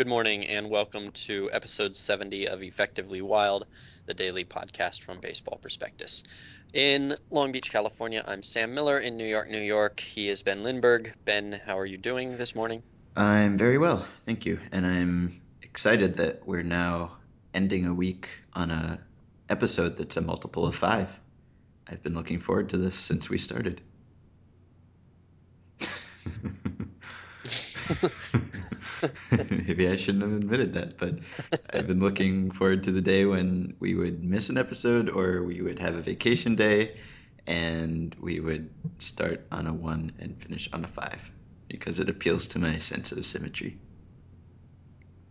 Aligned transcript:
Good 0.00 0.08
morning, 0.08 0.46
and 0.46 0.70
welcome 0.70 1.10
to 1.26 1.50
episode 1.52 1.94
70 1.94 2.48
of 2.48 2.62
Effectively 2.62 3.20
Wild, 3.20 3.66
the 4.06 4.14
daily 4.14 4.46
podcast 4.46 5.02
from 5.02 5.20
Baseball 5.20 5.58
Prospectus. 5.60 6.24
In 6.72 7.14
Long 7.28 7.52
Beach, 7.52 7.70
California, 7.70 8.24
I'm 8.26 8.42
Sam 8.42 8.72
Miller. 8.72 8.98
In 8.98 9.18
New 9.18 9.26
York, 9.26 9.50
New 9.50 9.60
York, 9.60 10.00
he 10.00 10.30
is 10.30 10.42
Ben 10.42 10.62
Lindbergh. 10.62 11.12
Ben, 11.26 11.52
how 11.52 11.78
are 11.78 11.84
you 11.84 11.98
doing 11.98 12.38
this 12.38 12.54
morning? 12.54 12.82
I'm 13.14 13.58
very 13.58 13.76
well, 13.76 13.98
thank 14.20 14.46
you. 14.46 14.58
And 14.72 14.86
I'm 14.86 15.38
excited 15.60 16.16
that 16.16 16.46
we're 16.46 16.62
now 16.62 17.18
ending 17.52 17.84
a 17.84 17.92
week 17.92 18.30
on 18.54 18.70
a 18.70 19.00
episode 19.50 19.98
that's 19.98 20.16
a 20.16 20.22
multiple 20.22 20.64
of 20.64 20.74
five. 20.74 21.10
I've 21.86 22.02
been 22.02 22.14
looking 22.14 22.40
forward 22.40 22.70
to 22.70 22.78
this 22.78 22.94
since 22.94 23.28
we 23.28 23.36
started. 23.36 23.82
Maybe 29.50 29.88
I 29.88 29.96
shouldn't 29.96 30.22
have 30.22 30.32
admitted 30.32 30.74
that, 30.74 30.98
but 30.98 31.18
I've 31.72 31.86
been 31.86 32.00
looking 32.00 32.50
forward 32.50 32.84
to 32.84 32.92
the 32.92 33.00
day 33.00 33.24
when 33.24 33.74
we 33.78 33.94
would 33.94 34.24
miss 34.24 34.48
an 34.48 34.58
episode 34.58 35.08
or 35.08 35.42
we 35.42 35.60
would 35.60 35.78
have 35.78 35.94
a 35.94 36.02
vacation 36.02 36.56
day 36.56 36.96
and 37.46 38.14
we 38.20 38.40
would 38.40 38.70
start 38.98 39.46
on 39.50 39.66
a 39.66 39.72
one 39.72 40.12
and 40.18 40.40
finish 40.40 40.68
on 40.72 40.84
a 40.84 40.88
five 40.88 41.30
because 41.68 42.00
it 42.00 42.08
appeals 42.08 42.46
to 42.46 42.58
my 42.58 42.78
sense 42.78 43.12
of 43.12 43.24
symmetry. 43.24 43.78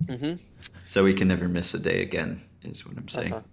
Mm-hmm. 0.05 0.35
So 0.85 1.03
we 1.03 1.13
can 1.13 1.27
never 1.27 1.47
miss 1.47 1.73
a 1.73 1.79
day 1.79 2.01
again, 2.01 2.41
is 2.63 2.85
what 2.85 2.97
I'm 2.97 3.07
saying. 3.07 3.33
Uh-huh. 3.33 3.43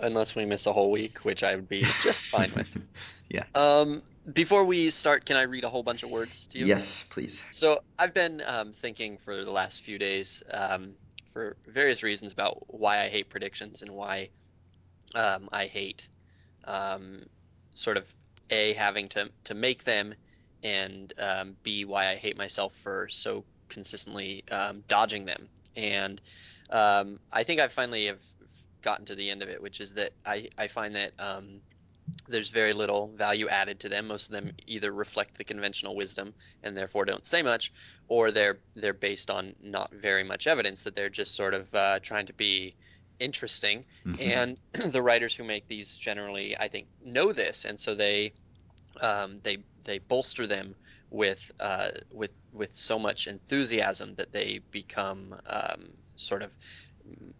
Unless 0.00 0.36
we 0.36 0.46
miss 0.46 0.66
a 0.66 0.72
whole 0.72 0.92
week, 0.92 1.24
which 1.24 1.42
I 1.42 1.56
would 1.56 1.68
be 1.68 1.80
just 2.02 2.26
fine 2.26 2.52
with. 2.54 2.80
yeah. 3.28 3.44
Um, 3.54 4.02
before 4.32 4.64
we 4.64 4.90
start, 4.90 5.24
can 5.24 5.36
I 5.36 5.42
read 5.42 5.64
a 5.64 5.68
whole 5.68 5.82
bunch 5.82 6.02
of 6.02 6.10
words 6.10 6.46
to 6.48 6.58
you? 6.58 6.66
Yes, 6.66 7.04
please. 7.10 7.42
So 7.50 7.80
I've 7.98 8.14
been 8.14 8.42
um, 8.46 8.72
thinking 8.72 9.18
for 9.18 9.44
the 9.44 9.50
last 9.50 9.82
few 9.82 9.98
days, 9.98 10.42
um, 10.52 10.96
for 11.32 11.56
various 11.66 12.02
reasons, 12.02 12.32
about 12.32 12.58
why 12.68 13.00
I 13.00 13.08
hate 13.08 13.30
predictions 13.30 13.82
and 13.82 13.92
why 13.92 14.30
um, 15.14 15.48
I 15.52 15.66
hate 15.66 16.08
um, 16.64 17.22
sort 17.74 17.96
of 17.96 18.12
a 18.50 18.72
having 18.74 19.08
to 19.10 19.30
to 19.44 19.54
make 19.54 19.84
them, 19.84 20.14
and 20.62 21.12
um, 21.18 21.56
b 21.62 21.84
why 21.84 22.08
I 22.08 22.16
hate 22.16 22.36
myself 22.36 22.74
for 22.74 23.08
so 23.08 23.44
consistently 23.68 24.44
um, 24.50 24.84
dodging 24.88 25.24
them. 25.24 25.48
And 25.76 26.20
um, 26.70 27.18
I 27.32 27.44
think 27.44 27.60
I 27.60 27.68
finally 27.68 28.06
have 28.06 28.22
gotten 28.82 29.06
to 29.06 29.14
the 29.14 29.30
end 29.30 29.42
of 29.42 29.48
it, 29.48 29.62
which 29.62 29.80
is 29.80 29.94
that 29.94 30.12
I 30.24 30.48
I 30.58 30.68
find 30.68 30.96
that 30.96 31.12
um, 31.18 31.62
there's 32.28 32.50
very 32.50 32.72
little 32.72 33.16
value 33.16 33.48
added 33.48 33.80
to 33.80 33.88
them. 33.88 34.06
Most 34.08 34.28
of 34.30 34.34
them 34.34 34.52
either 34.66 34.92
reflect 34.92 35.36
the 35.38 35.44
conventional 35.44 35.96
wisdom 35.96 36.34
and 36.62 36.76
therefore 36.76 37.04
don't 37.04 37.26
say 37.26 37.42
much, 37.42 37.72
or 38.08 38.30
they're 38.32 38.62
they're 38.74 38.92
based 38.94 39.30
on 39.30 39.54
not 39.60 39.92
very 39.94 40.24
much 40.24 40.46
evidence 40.46 40.84
that 40.84 40.94
they're 40.94 41.10
just 41.10 41.34
sort 41.36 41.54
of 41.54 41.74
uh, 41.74 42.00
trying 42.00 42.26
to 42.26 42.34
be 42.34 42.76
interesting. 43.18 43.86
Mhm. 44.06 44.20
And 44.20 44.58
the 44.92 45.02
writers 45.02 45.34
who 45.34 45.44
make 45.44 45.66
these 45.68 45.96
generally, 45.96 46.56
I 46.58 46.68
think, 46.68 46.88
know 47.00 47.32
this, 47.32 47.64
and 47.64 47.78
so 47.80 47.94
they 47.94 48.34
um, 49.00 49.38
they 49.38 49.64
they 49.84 49.98
bolster 49.98 50.46
them 50.46 50.76
with 51.10 51.50
uh, 51.60 51.90
with 52.12 52.44
with 52.52 52.72
so 52.72 52.98
much 52.98 53.26
enthusiasm 53.26 54.14
that 54.16 54.32
they 54.32 54.60
become 54.70 55.34
um, 55.46 55.94
sort 56.16 56.42
of 56.42 56.56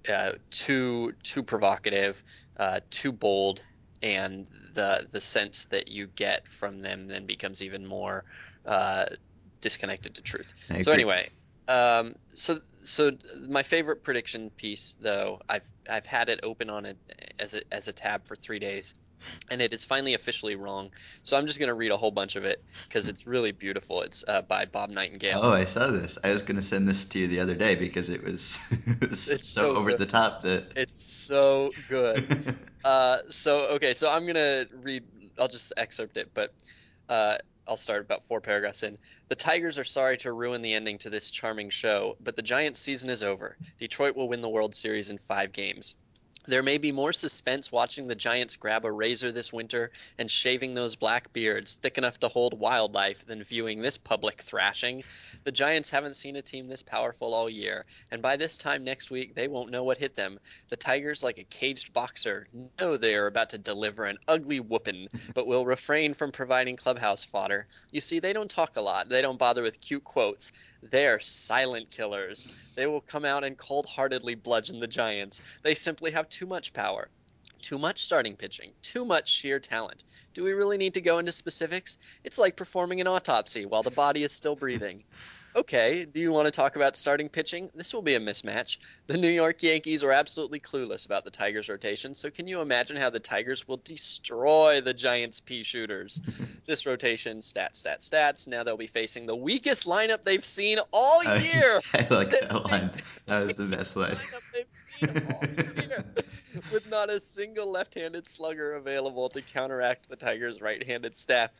uh, 0.09 0.33
too 0.50 1.12
too 1.22 1.42
provocative, 1.42 2.22
uh, 2.56 2.81
too 2.91 3.12
bold, 3.12 3.62
and 4.02 4.46
the 4.74 5.06
the 5.10 5.20
sense 5.20 5.66
that 5.66 5.88
you 5.88 6.06
get 6.08 6.48
from 6.48 6.80
them 6.80 7.08
then 7.08 7.27
becomes 7.27 7.62
even 7.62 7.86
more 7.86 8.24
uh, 8.64 9.06
disconnected 9.60 10.14
to 10.14 10.22
truth. 10.22 10.54
So 10.82 10.92
anyway, 10.92 11.28
um, 11.68 12.14
so 12.28 12.58
so 12.82 13.12
my 13.48 13.62
favorite 13.62 14.02
prediction 14.02 14.50
piece, 14.50 14.96
though, 15.00 15.41
I've 15.48 15.69
I've 15.88 16.06
had 16.06 16.28
it 16.28 16.41
open 16.42 16.70
on 16.70 16.86
it 16.86 16.98
as 17.38 17.54
a 17.54 17.62
as 17.72 17.88
a 17.88 17.92
tab 17.92 18.26
for 18.26 18.36
three 18.36 18.58
days, 18.58 18.94
and 19.51 19.61
it 19.62 19.73
is 19.73 19.84
finally 19.84 20.15
officially 20.15 20.56
wrong. 20.56 20.91
So 21.23 21.37
I'm 21.37 21.47
just 21.47 21.59
gonna 21.59 21.75
read 21.75 21.91
a 21.91 21.97
whole 21.97 22.11
bunch 22.11 22.37
of 22.37 22.45
it 22.45 22.62
because 22.89 23.09
it's 23.09 23.27
really 23.27 23.53
beautiful. 23.53 24.03
It's 24.03 24.25
uh, 24.27 24.43
by 24.43 24.67
Bob 24.67 24.91
Nightingale. 24.91 25.41
Oh, 25.43 25.53
I 25.53 25.65
saw 25.65 25.89
this. 25.89 26.19
I 26.23 26.31
was 26.33 26.43
going 26.43 26.56
to 26.56 26.62
send 26.62 26.89
this 26.89 27.05
to 27.06 27.19
you 27.19 27.27
the 27.27 27.41
other 27.41 27.55
day 27.55 27.75
because 27.75 28.09
it 28.09 28.23
was, 28.23 28.59
it 28.71 29.11
was 29.11 29.29
It's 29.29 29.49
so 29.49 29.75
so 29.75 29.77
over 29.77 29.95
the 29.95 30.06
top 30.06 30.43
that. 30.43 30.73
It's 30.77 30.95
so 30.95 31.71
good. 31.89 32.56
Uh, 32.84 33.19
so 33.29 33.71
okay, 33.71 33.93
so 33.93 34.09
I'm 34.09 34.25
gonna 34.25 34.65
read. 34.83 35.03
I'll 35.37 35.49
just 35.49 35.73
excerpt 35.77 36.17
it, 36.17 36.31
but 36.33 36.55
uh, 37.09 37.37
I'll 37.67 37.77
start 37.77 38.03
about 38.03 38.25
four 38.25 38.41
paragraphs 38.41 38.85
in. 38.85 38.97
The 39.29 39.35
Tigers 39.35 39.81
are 39.81 39.85
sorry 39.85 40.17
to 40.19 40.33
ruin 40.33 40.62
the 40.62 40.75
ending 40.75 40.97
to 40.99 41.11
this 41.11 41.31
charming 41.31 41.71
show, 41.71 42.17
but 42.21 42.37
the 42.37 42.43
Giants' 42.43 42.79
season 42.79 43.11
is 43.11 43.25
over. 43.25 43.56
Detroit 43.79 44.17
will 44.17 44.29
win 44.29 44.41
the 44.41 44.49
World 44.49 44.77
Series 44.77 45.11
in 45.11 45.19
five 45.19 45.53
games. 45.53 45.97
There 46.48 46.62
may 46.62 46.78
be 46.78 46.92
more 46.92 47.12
suspense 47.12 47.70
watching 47.70 48.06
the 48.06 48.14
Giants 48.14 48.56
grab 48.56 48.86
a 48.86 48.91
razor 48.91 49.31
this 49.31 49.53
winter 49.53 49.91
and 50.19 50.31
shaving 50.31 50.72
those 50.72 50.97
black 50.97 51.31
beards 51.34 51.75
thick 51.75 51.98
enough 51.98 52.19
to 52.20 52.28
hold 52.28 52.59
wildlife 52.59 53.26
than 53.26 53.44
viewing 53.44 53.82
this 53.82 53.98
public 53.98 54.41
thrashing. 54.41 55.04
The 55.44 55.53
Giants 55.53 55.91
haven't 55.91 56.16
seen 56.16 56.37
a 56.37 56.42
team 56.42 56.66
this 56.66 56.82
powerful 56.82 57.34
all 57.34 57.50
year, 57.50 57.84
and 58.10 58.22
by 58.22 58.38
this 58.38 58.56
time 58.56 58.82
next 58.82 59.10
week 59.10 59.34
they 59.34 59.47
won't 59.47 59.70
know 59.70 59.84
what 59.84 59.98
hit 59.98 60.16
them. 60.16 60.41
The 60.70 60.76
Tigers, 60.76 61.22
like 61.22 61.38
a 61.38 61.44
caged 61.44 61.92
boxer, 61.92 62.48
know 62.81 62.97
they 62.97 63.14
are 63.14 63.26
about 63.26 63.50
to 63.50 63.58
deliver 63.58 64.06
an 64.06 64.16
ugly 64.26 64.60
whooping, 64.60 65.08
but 65.34 65.47
will 65.47 65.66
refrain 65.66 66.14
from 66.14 66.32
providing 66.32 66.76
clubhouse 66.76 67.26
fodder. 67.26 67.66
You 67.92 68.00
see, 68.00 68.20
they 68.20 68.32
don't 68.32 68.50
talk 68.50 68.76
a 68.76 68.81
lot. 68.81 69.10
They 69.10 69.20
don't 69.20 69.38
bother 69.38 69.62
with 69.62 69.82
cute 69.82 70.04
quotes. 70.04 70.53
They're 70.82 71.20
silent 71.20 71.91
killers. 71.91 72.48
They 72.75 72.87
will 72.87 73.03
come 73.03 73.26
out 73.26 73.44
and 73.44 73.58
cold-heartedly 73.58 74.37
bludgeon 74.37 74.81
the 74.81 74.87
Giants. 74.87 75.42
They 75.62 75.75
simply 75.75 76.10
have 76.12 76.31
too 76.38 76.47
much 76.47 76.72
power. 76.72 77.09
Too 77.60 77.78
much 77.78 78.04
starting 78.04 78.37
pitching, 78.37 78.71
too 78.81 79.04
much 79.04 79.28
sheer 79.28 79.59
talent. 79.59 80.04
Do 80.34 80.44
we 80.44 80.53
really 80.53 80.78
need 80.78 80.94
to 80.94 81.00
go 81.00 81.19
into 81.19 81.32
specifics? 81.32 81.99
It's 82.22 82.38
like 82.38 82.54
performing 82.54 83.00
an 83.00 83.09
autopsy 83.09 83.66
while 83.66 83.82
the 83.82 83.91
body 83.91 84.22
is 84.22 84.32
still 84.32 84.54
breathing. 84.65 85.03
Okay, 85.56 86.04
do 86.04 86.21
you 86.21 86.31
want 86.31 86.47
to 86.47 86.53
talk 86.53 86.76
about 86.76 86.97
starting 86.97 87.28
pitching? 87.28 87.69
This 87.75 87.93
will 87.93 88.03
be 88.03 88.15
a 88.15 88.21
mismatch. 88.21 88.76
The 89.09 89.19
New 89.19 89.31
York 89.31 89.60
Yankees 89.65 90.04
are 90.04 90.12
absolutely 90.12 90.60
clueless 90.60 91.06
about 91.06 91.25
the 91.25 91.32
Tigers' 91.32 91.69
rotation, 91.69 92.15
so 92.15 92.31
can 92.31 92.47
you 92.47 92.60
imagine 92.60 92.97
how 92.97 93.10
the 93.10 93.19
Tigers 93.19 93.66
will 93.66 93.78
destroy 93.78 94.81
the 94.81 94.94
Giants' 94.94 95.41
pea 95.41 95.65
shooters? 95.65 96.20
This 96.69 96.84
rotation, 96.84 97.38
stats, 97.38 97.82
stats, 97.82 98.10
stats. 98.10 98.47
Now 98.47 98.62
they'll 98.62 98.76
be 98.76 98.87
facing 98.87 99.25
the 99.25 99.34
weakest 99.34 99.87
lineup 99.87 100.22
they've 100.22 100.44
seen 100.44 100.78
all 100.93 101.25
year. 101.25 101.81
I 101.94 102.06
like 102.10 102.31
that 102.31 102.53
line. 102.53 102.91
That 103.25 103.47
was 103.47 103.56
the 103.56 103.65
best 103.65 103.97
line. 103.97 104.16
lineup 104.16 104.43
they've 104.53 104.66
seen 105.00 105.32
all 105.32 105.43
year, 105.82 106.05
with 106.73 106.89
not 106.89 107.11
a 107.11 107.21
single 107.21 107.71
left-handed 107.71 108.27
slugger 108.27 108.75
available 108.75 109.29
to 109.31 109.43
counteract 109.43 110.09
the 110.09 110.17
Tigers' 110.17 110.61
right-handed 110.61 111.17
staff. 111.17 111.51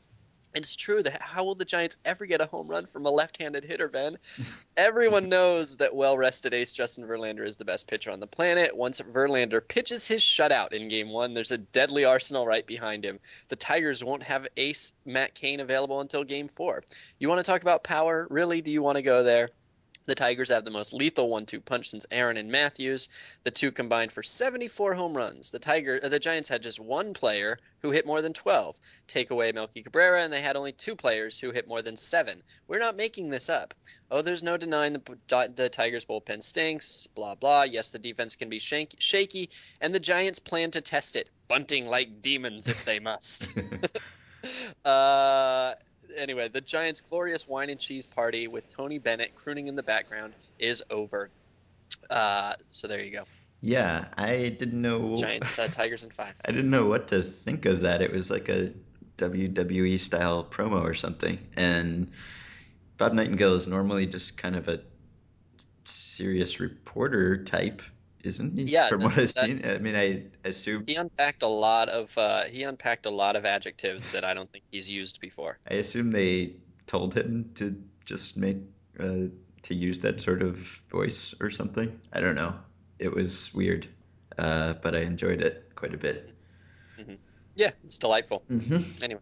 It's 0.55 0.77
true 0.77 1.03
that 1.03 1.21
how 1.21 1.45
will 1.45 1.55
the 1.55 1.65
Giants 1.65 1.97
ever 2.05 2.25
get 2.25 2.41
a 2.41 2.47
home 2.47 2.69
run 2.69 2.87
from 2.87 3.05
a 3.05 3.11
left-handed 3.11 3.65
hitter, 3.65 3.89
Ben? 3.89 4.19
Everyone 4.77 5.29
knows 5.29 5.77
that 5.77 5.95
well-rested 5.95 6.55
ace 6.55 6.73
Justin 6.73 7.05
Verlander 7.05 7.47
is 7.47 7.59
the 7.59 7.67
best 7.67 7.87
pitcher 7.87 8.11
on 8.11 8.21
the 8.21 8.27
planet. 8.27 8.77
Once 8.77 9.01
Verlander 9.01 9.67
pitches 9.67 10.09
his 10.09 10.23
shutout 10.23 10.73
in 10.73 10.89
game 10.89 11.11
one, 11.11 11.35
there's 11.35 11.53
a 11.53 11.59
deadly 11.59 12.05
arsenal 12.05 12.47
right 12.47 12.67
behind 12.67 13.05
him. 13.05 13.21
The 13.49 13.57
Tigers 13.57 14.03
won't 14.03 14.23
have 14.23 14.49
ace 14.57 14.93
Matt 15.05 15.35
Cain 15.35 15.61
available 15.61 16.01
until 16.01 16.25
game 16.25 16.49
four. 16.49 16.83
You 17.19 17.29
want 17.29 17.45
to 17.45 17.51
talk 17.51 17.63
about 17.63 17.85
power? 17.85 18.27
Really? 18.31 18.63
Do 18.63 18.71
you 18.71 18.83
want 18.83 18.97
to 18.97 19.03
go 19.03 19.23
there? 19.23 19.51
The 20.09 20.15
Tigers 20.15 20.49
have 20.49 20.65
the 20.65 20.71
most 20.71 20.95
lethal 20.95 21.29
one-two 21.29 21.61
punch 21.61 21.91
since 21.91 22.07
Aaron 22.11 22.39
and 22.39 22.51
Mathews. 22.51 23.11
The 23.45 23.51
two 23.51 23.71
combined 23.71 24.11
for 24.11 24.23
74 24.23 24.95
home 24.95 25.15
runs. 25.15 25.51
The 25.51 25.59
Tiger, 25.59 26.01
uh, 26.03 26.09
the 26.09 26.19
Giants 26.19 26.49
had 26.49 26.63
just 26.63 26.81
one 26.81 27.13
player 27.13 27.59
who 27.83 27.91
hit 27.91 28.07
more 28.07 28.23
than 28.23 28.33
12. 28.33 28.75
Take 29.07 29.31
away 29.31 29.53
Melky 29.53 29.83
Cabrera, 29.83 30.23
and 30.23 30.33
they 30.33 30.41
had 30.41 30.57
only 30.57 30.73
two 30.73 30.97
players 30.97 31.39
who 31.39 31.51
hit 31.51 31.69
more 31.69 31.83
than 31.83 31.99
seven. 31.99 32.43
We're 32.69 32.79
not 32.79 32.97
making 32.97 33.29
this 33.29 33.51
up. 33.51 33.75
Oh, 34.11 34.23
there's 34.23 34.43
no 34.43 34.57
denying 34.57 34.95
the, 34.95 35.53
the 35.55 35.69
Tigers 35.69 36.07
bullpen 36.07 36.43
stinks. 36.43 37.07
Blah 37.09 37.35
blah. 37.35 37.65
Yes, 37.65 37.91
the 37.91 37.99
defense 37.99 38.35
can 38.35 38.49
be 38.49 38.61
shank, 38.61 38.95
shaky, 38.99 39.51
and 39.79 39.95
the 39.95 40.01
Giants 40.01 40.39
plan 40.39 40.71
to 40.71 40.81
test 40.81 41.17
it, 41.17 41.29
bunting 41.49 41.87
like 41.87 42.23
demons 42.23 42.67
if 42.69 42.83
they 42.87 42.99
must. 42.99 43.51
Uh, 44.85 45.75
anyway, 46.19 46.49
the 46.49 46.61
Giants' 46.61 47.01
glorious 47.01 47.49
wine 47.49 47.71
and 47.71 47.81
cheese 47.81 48.07
party 48.07 48.49
with 48.49 48.69
Tony 48.69 48.99
Bennett 48.99 49.35
crooning 49.35 49.69
in 49.69 49.77
the 49.77 49.83
background 49.83 50.35
is 50.59 50.83
over. 50.91 51.31
Uh, 52.11 52.55
so 52.71 52.89
there 52.89 53.03
you 53.03 53.11
go. 53.11 53.25
yeah, 53.61 54.07
I 54.17 54.55
didn't 54.59 54.81
know. 54.81 55.17
Giants, 55.17 55.59
uh, 55.59 55.69
Tigers 55.69 56.05
in 56.05 56.11
five. 56.11 56.35
I 56.45 56.53
didn't 56.53 56.71
know 56.71 56.87
what 56.87 57.09
to 57.09 57.23
think 57.23 57.65
of 57.67 57.81
that. 57.83 58.03
It 58.03 58.13
was 58.13 58.31
like 58.31 58.49
a 58.49 58.73
WWE 59.19 59.99
style 60.01 60.45
promo 60.45 60.83
or 60.83 60.95
something. 60.95 61.39
And 61.57 62.13
Bob 62.97 63.13
Nightingale 63.13 63.55
is 63.55 63.67
normally 63.67 64.07
just 64.07 64.37
kind 64.37 64.57
of 64.57 64.69
a 64.69 64.81
serious 65.85 66.61
reporter 66.61 67.45
type, 67.45 67.83
isn't 68.25 68.57
he? 68.59 68.65
Yeah, 68.65 68.89
From 68.89 69.01
that, 69.01 69.07
what 69.07 69.19
I've 69.19 69.31
seen. 69.31 69.65
I 69.65 69.79
mean, 69.79 69.97
I 69.97 70.25
assume 70.45 70.85
he 70.87 70.97
unpacked 70.97 71.43
a 71.43 71.49
lot 71.49 71.89
of 71.89 72.17
uh, 72.19 72.45
he 72.45 72.63
unpacked 72.63 73.07
a 73.07 73.11
lot 73.11 73.37
of 73.37 73.45
adjectives 73.45 74.11
that 74.13 74.25
I 74.25 74.35
don't 74.35 74.51
think 74.51 74.65
he's 74.71 74.89
used 74.91 75.21
before. 75.21 75.59
I 75.71 75.75
assume 75.75 76.11
they 76.11 76.55
told 76.87 77.15
him 77.15 77.51
to 77.57 77.77
just 78.05 78.37
make 78.37 78.59
a 78.99 79.29
to 79.63 79.75
use 79.75 80.01
that 80.01 80.21
sort 80.21 80.43
of 80.43 80.57
voice 80.91 81.35
or 81.41 81.51
something. 81.51 82.01
I 82.13 82.21
don't 82.21 82.35
know. 82.35 82.55
It 82.99 83.15
was 83.15 83.53
weird, 83.55 83.87
uh, 84.39 84.75
but 84.75 84.95
I 84.95 85.01
enjoyed 85.01 85.41
it 85.41 85.73
quite 85.75 85.95
a 85.95 85.99
bit. 85.99 86.31
hmm 86.99 87.15
Yeah, 87.55 87.71
it's 87.85 87.99
delightful. 87.99 88.43
hmm 88.49 88.79
Anyway, 89.03 89.21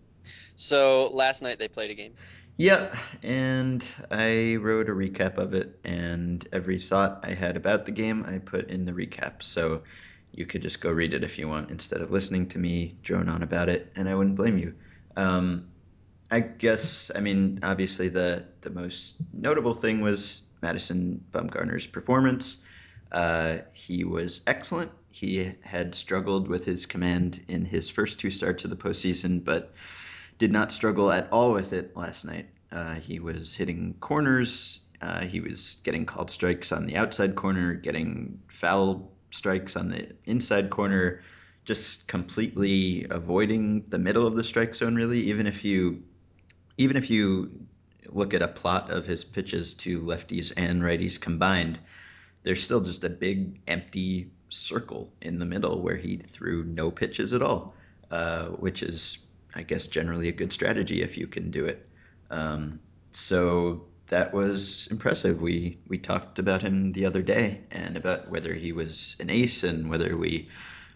so 0.57 1.11
last 1.13 1.43
night 1.43 1.59
they 1.59 1.69
played 1.69 1.91
a 1.91 1.95
game. 1.95 2.15
Yeah, 2.59 2.99
and 3.23 3.85
I 4.11 4.57
wrote 4.57 4.89
a 4.89 4.93
recap 4.93 5.37
of 5.37 5.53
it, 5.53 5.79
and 5.85 6.47
every 6.53 6.79
thought 6.79 7.21
I 7.23 7.35
had 7.35 7.57
about 7.57 7.85
the 7.85 7.93
game 7.93 8.25
I 8.27 8.39
put 8.39 8.71
in 8.71 8.87
the 8.87 8.93
recap. 8.93 9.43
So 9.43 9.83
you 10.33 10.47
could 10.47 10.63
just 10.63 10.81
go 10.81 10.91
read 10.91 11.13
it 11.13 11.23
if 11.23 11.39
you 11.39 11.49
want 11.49 11.71
instead 11.71 12.01
of 12.01 12.11
listening 12.11 12.49
to 12.49 12.59
me 12.59 12.97
drone 13.03 13.29
on 13.29 13.43
about 13.43 13.69
it, 13.69 13.93
and 13.95 14.09
I 14.09 14.15
wouldn't 14.15 14.37
blame 14.37 14.57
you. 14.57 14.75
Um, 15.17 15.69
I 16.31 16.41
guess, 16.41 17.11
I 17.15 17.21
mean, 17.21 17.61
obviously 17.63 18.09
the 18.09 18.47
the 18.63 18.71
most 18.71 19.17
notable 19.35 19.75
thing 19.75 20.01
was 20.01 20.47
Madison 20.63 21.23
Bumgarner's 21.31 21.87
performance. 21.87 22.59
Uh, 23.13 23.59
he 23.75 24.05
was 24.05 24.41
excellent. 24.47 24.93
He 25.11 25.53
had 25.63 25.95
struggled 25.95 26.49
with 26.49 26.65
his 26.65 26.87
command 26.87 27.45
in 27.49 27.67
his 27.67 27.91
first 27.91 28.19
two 28.19 28.31
starts 28.31 28.65
of 28.65 28.71
the 28.71 28.77
postseason, 28.77 29.45
but 29.45 29.75
did 30.39 30.53
not 30.53 30.73
struggle 30.73 31.11
at 31.11 31.29
all 31.33 31.53
with 31.53 31.73
it 31.73 31.97
last 31.97 32.25
night. 32.25 32.49
Uh, 32.71 32.95
he 32.95 33.21
was 33.21 33.55
hitting 33.55 33.95
corners. 34.01 34.81
Uh, 35.01 35.23
he 35.23 35.41
was 35.41 35.77
getting 35.85 36.07
called 36.07 36.31
strikes 36.31 36.73
on 36.73 36.87
the 36.87 36.97
outside 36.97 37.35
corner, 37.35 37.75
getting 37.75 38.41
foul 38.49 39.13
strikes 39.31 39.77
on 39.77 39.89
the 39.89 40.09
inside 40.27 40.71
corner, 40.71 41.23
just 41.65 42.07
completely 42.07 43.07
avoiding 43.09 43.83
the 43.89 43.99
middle 43.99 44.27
of 44.27 44.35
the 44.35 44.45
strike 44.45 44.75
zone. 44.75 44.95
Really, 44.95 45.31
even 45.31 45.47
if 45.47 45.65
you 45.65 46.03
even 46.79 46.97
if 46.97 47.11
you 47.11 47.67
look 48.09 48.35
at 48.35 48.43
a 48.43 48.49
plot 48.49 48.91
of 48.91 49.07
his 49.07 49.25
pitches 49.25 49.75
to 49.75 50.01
lefties 50.01 50.53
and 50.57 50.83
righties 50.83 51.21
combined, 51.21 51.79
there's 52.43 52.63
still 52.63 52.81
just 52.81 53.05
a 53.05 53.11
big 53.11 53.61
empty 53.67 54.31
circle 54.49 55.13
in 55.21 55.39
the 55.39 55.45
middle 55.45 55.83
where 55.83 55.97
he 55.97 56.17
threw 56.17 56.65
no 56.65 56.91
pitches 56.91 57.33
at 57.33 57.43
all, 57.43 57.75
uh, 58.11 58.47
which 58.47 58.83
is, 58.83 59.19
I 59.57 59.63
guess, 59.63 59.89
generally 59.89 60.29
a 60.29 60.33
good 60.33 60.53
strategy 60.53 61.03
if 61.03 61.17
you 61.17 61.27
can 61.27 61.51
do 61.51 61.65
it. 61.65 61.89
Um, 62.31 62.81
so 63.11 63.87
that 64.09 64.35
was 64.35 64.89
impressive. 64.91 65.41
We 65.41 65.79
we 65.89 65.99
talked 65.99 66.39
about 66.39 66.63
him 66.63 66.91
the 66.91 67.07
other 67.07 67.23
day 67.23 67.63
and 67.71 67.97
about 67.97 68.31
whether 68.31 68.53
he 68.53 68.73
was 68.73 69.17
an 69.19 69.31
ace 69.31 69.65
and 69.65 69.89
whether 69.89 70.17
we 70.17 70.51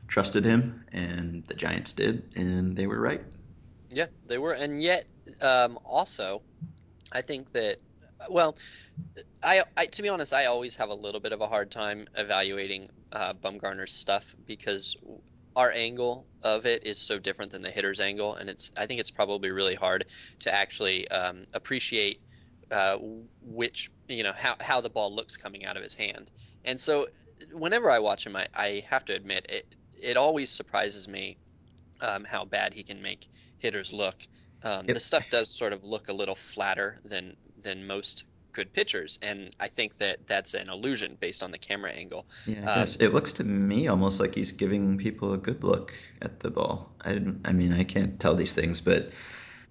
trusted 0.07 0.45
him, 0.45 0.85
and 0.93 1.45
the 1.47 1.55
Giants 1.55 1.95
did, 1.95 2.33
and 2.37 2.77
they 2.77 2.87
were 2.87 3.01
right. 3.01 3.23
Yeah, 3.89 4.07
they 4.27 4.39
were, 4.39 4.53
and 4.53 4.83
yet 4.83 5.07
um, 5.41 5.79
also 5.85 6.43
I 7.12 7.23
think 7.23 7.53
that 7.53 7.79
well, 8.29 8.57
I, 9.43 9.62
I 9.77 9.87
to 9.87 10.03
be 10.03 10.09
honest, 10.09 10.33
I 10.33 10.47
always 10.47 10.77
have 10.77 10.91
a 10.91 10.95
little 10.95 11.21
bit 11.21 11.33
of 11.33 11.41
a 11.41 11.47
hard 11.47 11.71
time 11.71 12.07
evaluating 12.15 12.91
uh, 13.12 13.33
Bumgarner's 13.35 13.93
stuff 13.93 14.35
because 14.47 14.97
our 15.56 15.73
angle 15.73 16.29
of 16.43 16.67
it 16.67 16.87
is 16.87 16.99
so 16.99 17.19
different 17.19 17.52
than 17.52 17.62
the 17.62 17.70
hitter's 17.70 18.00
angle, 18.00 18.35
and 18.35 18.49
it's 18.49 18.70
I 18.76 18.87
think 18.87 19.00
it's 19.00 19.11
probably 19.11 19.50
really 19.50 19.75
hard 19.75 20.06
to 20.41 20.55
actually 20.55 21.08
um, 21.08 21.44
appreciate 21.55 22.20
uh, 22.70 22.99
which 23.41 23.91
you 24.08 24.23
know 24.23 24.32
how 24.32 24.56
how 24.61 24.81
the 24.81 24.91
ball 24.91 25.14
looks 25.14 25.37
coming 25.37 25.64
out 25.64 25.76
of 25.76 25.82
his 25.82 25.94
hand. 25.94 26.31
And 26.64 26.81
so 26.81 27.06
whenever 27.52 27.91
I 27.91 27.99
watch 27.99 28.26
him, 28.26 28.37
I, 28.37 28.49
I 28.55 28.85
have 28.88 29.05
to 29.06 29.14
admit 29.14 29.47
it 29.49 29.75
it 30.02 30.17
always 30.17 30.50
surprises 30.50 31.08
me 31.08 31.38
um, 32.00 32.25
how 32.25 32.44
bad 32.44 32.75
he 32.75 32.85
can 32.85 33.02
make 33.02 33.29
hitters 33.58 33.93
look. 33.93 34.17
Um, 34.62 34.91
the 34.91 35.00
stuff 35.00 35.25
does 35.31 35.56
sort 35.56 35.73
of 35.73 35.85
look 35.85 36.08
a 36.08 36.12
little 36.12 36.35
flatter 36.35 36.99
than 37.05 37.37
than 37.56 37.87
most 37.87 38.25
good 38.52 38.73
pitchers, 38.73 39.19
and 39.23 39.55
I 39.58 39.69
think 39.69 39.99
that 39.99 40.26
that's 40.26 40.55
an 40.55 40.69
illusion 40.69 41.17
based 41.19 41.43
on 41.43 41.50
the 41.50 41.58
camera 41.58 41.93
angle. 41.93 42.26
yeah, 42.47 42.69
Um, 42.69 42.88
it 43.00 43.12
looks 43.12 43.35
to 43.35 43.44
me 43.44 43.88
almost 43.88 44.20
like 44.20 44.35
he's 44.35 44.52
giving 44.52 44.99
people 44.99 45.32
a 45.32 45.38
good 45.38 45.64
look 45.64 45.94
at 46.20 46.41
the 46.41 46.50
ball. 46.50 46.93
I, 47.00 47.12
I 47.44 47.52
mean, 47.52 47.73
I 47.73 47.85
can't 47.85 48.19
tell 48.20 48.35
these 48.35 48.52
things, 48.52 48.81
but 48.81 49.11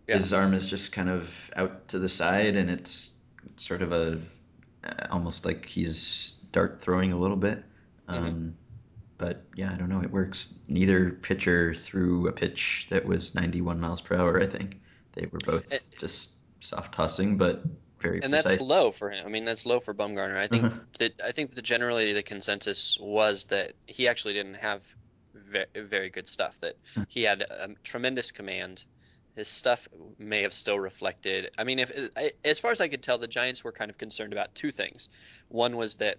yeah. 0.08 0.16
his 0.16 0.34
arm 0.34 0.54
is 0.54 0.70
just 0.70 0.92
kind 0.92 1.10
of 1.10 1.52
out 1.56 1.90
to 1.90 2.00
the 2.00 2.10
side, 2.10 2.56
and 2.56 2.70
it's 2.70 3.12
sort 3.58 3.82
of 3.82 3.92
a 3.92 4.20
almost 5.12 5.46
like 5.46 5.66
he's 5.66 6.32
dart 6.52 6.82
throwing 6.82 7.12
a 7.12 7.18
little 7.20 7.38
bit. 7.38 7.64
hmm 8.08 8.16
Um, 8.16 8.58
but 9.18 9.44
yeah, 9.54 9.72
I 9.74 9.76
don't 9.78 9.90
know. 9.90 10.02
It 10.02 10.12
works. 10.12 10.54
Neither 10.70 11.12
pitcher 11.12 11.74
threw 11.74 12.28
a 12.28 12.32
pitch 12.32 12.88
that 12.90 13.06
was 13.06 13.36
91 13.36 13.80
miles 13.82 14.00
per 14.02 14.16
hour. 14.16 14.42
I 14.42 14.46
think 14.46 14.80
they 15.14 15.28
were 15.30 15.40
both 15.40 15.74
just 16.00 16.32
soft 16.62 16.94
tossing, 16.94 17.38
but 17.38 17.64
very 18.02 18.22
and 18.24 18.34
that's 18.34 18.60
low 18.62 18.92
for 18.92 19.10
him. 19.10 19.26
I 19.26 19.30
mean, 19.30 19.46
that's 19.46 19.66
low 19.66 19.80
for 19.80 19.94
Bumgarner. 19.94 20.38
I 20.38 20.48
think 20.48 20.66
Uh-huh. 20.66 20.80
that 21.00 21.22
I 21.24 21.32
think 21.32 21.56
that 21.56 21.62
generally 21.62 22.14
the 22.14 22.24
consensus 22.24 22.98
was 23.00 23.46
that 23.46 23.74
he 23.88 24.08
actually 24.08 24.34
didn't 24.34 24.56
have 24.56 24.82
very, 25.34 25.66
very 25.76 26.10
good 26.10 26.28
stuff. 26.28 26.60
That 26.62 26.76
he 27.08 27.24
had 27.24 27.42
a 27.42 27.70
tremendous 27.84 28.32
command. 28.32 28.86
His 29.36 29.48
stuff 29.48 29.88
may 30.18 30.42
have 30.42 30.54
still 30.54 30.80
reflected. 30.80 31.50
I 31.58 31.64
mean, 31.64 31.80
if 31.80 31.92
as 32.44 32.60
far 32.60 32.72
as 32.72 32.82
I 32.82 32.88
could 32.88 33.04
tell, 33.04 33.18
the 33.18 33.28
Giants 33.28 33.64
were 33.64 33.72
kind 33.72 33.90
of 33.90 33.98
concerned 33.98 34.34
about 34.34 34.54
two 34.56 34.72
things. 34.72 35.08
One 35.48 35.78
was 35.78 35.96
that 35.98 36.18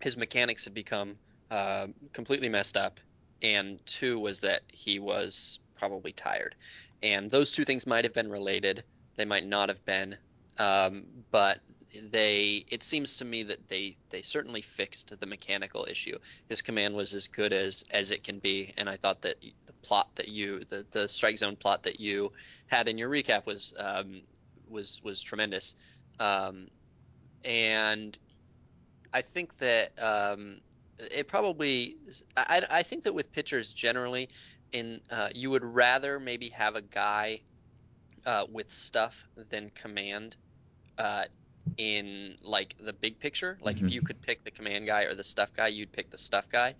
his 0.00 0.16
mechanics 0.16 0.64
had 0.64 0.74
become 0.74 1.18
uh, 1.50 1.86
completely 2.12 2.48
messed 2.48 2.76
up, 2.76 2.98
and 3.42 3.84
two 3.86 4.18
was 4.18 4.40
that 4.40 4.62
he 4.72 4.98
was 4.98 5.60
probably 5.78 6.12
tired. 6.12 6.54
And 7.02 7.30
those 7.30 7.52
two 7.52 7.64
things 7.64 7.86
might 7.86 8.04
have 8.04 8.14
been 8.14 8.30
related. 8.30 8.82
They 9.14 9.26
might 9.26 9.46
not 9.46 9.68
have 9.68 9.84
been, 9.84 10.16
um, 10.58 11.06
but 11.30 11.60
they. 12.10 12.64
It 12.70 12.82
seems 12.82 13.18
to 13.18 13.24
me 13.24 13.44
that 13.44 13.68
they 13.68 13.96
they 14.10 14.22
certainly 14.22 14.62
fixed 14.62 15.18
the 15.18 15.26
mechanical 15.26 15.86
issue. 15.88 16.18
His 16.48 16.62
command 16.62 16.94
was 16.94 17.14
as 17.14 17.26
good 17.26 17.52
as 17.52 17.84
as 17.90 18.10
it 18.10 18.24
can 18.24 18.38
be, 18.38 18.72
and 18.76 18.88
I 18.88 18.96
thought 18.96 19.22
that 19.22 19.40
the 19.40 19.72
plot 19.82 20.08
that 20.16 20.28
you 20.28 20.64
the 20.64 20.86
the 20.90 21.08
strike 21.08 21.38
zone 21.38 21.56
plot 21.56 21.84
that 21.84 22.00
you 22.00 22.32
had 22.66 22.88
in 22.88 22.98
your 22.98 23.10
recap 23.10 23.46
was 23.46 23.74
um, 23.78 24.22
was 24.68 25.00
was 25.02 25.22
tremendous. 25.22 25.74
Um, 26.18 26.68
and 27.44 28.18
I 29.12 29.22
think 29.22 29.56
that 29.58 29.92
um, 29.98 30.60
it 30.98 31.28
probably 31.28 31.96
I, 32.36 32.62
I 32.70 32.82
think 32.82 33.04
that 33.04 33.14
with 33.14 33.32
pitchers 33.32 33.72
generally 33.72 34.28
in 34.72 35.00
uh, 35.10 35.28
you 35.34 35.50
would 35.50 35.64
rather 35.64 36.18
maybe 36.18 36.48
have 36.50 36.76
a 36.76 36.82
guy 36.82 37.40
uh, 38.24 38.46
with 38.50 38.70
stuff 38.70 39.26
than 39.50 39.70
command 39.70 40.36
uh, 40.98 41.24
in 41.76 42.36
like 42.42 42.76
the 42.78 42.92
big 42.92 43.18
picture. 43.18 43.58
Like 43.60 43.80
if 43.80 43.92
you 43.92 44.00
could 44.00 44.20
pick 44.22 44.44
the 44.44 44.50
command 44.50 44.86
guy 44.86 45.02
or 45.04 45.14
the 45.14 45.24
stuff 45.24 45.52
guy, 45.52 45.68
you'd 45.68 45.92
pick 45.92 46.10
the 46.10 46.18
stuff 46.18 46.48
guy. 46.48 46.74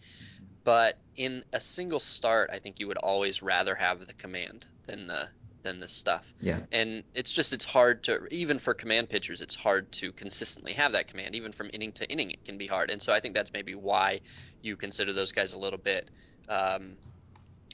But 0.64 0.98
in 1.16 1.44
a 1.52 1.60
single 1.60 2.00
start, 2.00 2.50
I 2.52 2.58
think 2.58 2.80
you 2.80 2.88
would 2.88 2.96
always 2.96 3.42
rather 3.42 3.74
have 3.74 4.06
the 4.06 4.14
command 4.14 4.66
than 4.86 5.06
the 5.06 5.28
than 5.62 5.80
the 5.80 5.88
stuff. 5.88 6.32
Yeah. 6.40 6.60
And 6.72 7.02
it's 7.14 7.32
just 7.32 7.52
it's 7.52 7.64
hard 7.64 8.04
to 8.04 8.26
even 8.30 8.58
for 8.58 8.74
command 8.74 9.10
pitchers, 9.10 9.42
it's 9.42 9.54
hard 9.54 9.90
to 9.92 10.12
consistently 10.12 10.72
have 10.74 10.92
that 10.92 11.08
command. 11.08 11.34
Even 11.34 11.52
from 11.52 11.70
inning 11.72 11.92
to 11.92 12.10
inning, 12.10 12.30
it 12.30 12.44
can 12.44 12.56
be 12.56 12.66
hard. 12.66 12.90
And 12.90 13.02
so 13.02 13.12
I 13.12 13.20
think 13.20 13.34
that's 13.34 13.52
maybe 13.52 13.74
why 13.74 14.20
you 14.62 14.76
consider 14.76 15.12
those 15.12 15.32
guys 15.32 15.52
a 15.52 15.58
little 15.58 15.78
bit 15.78 16.08
um, 16.48 16.96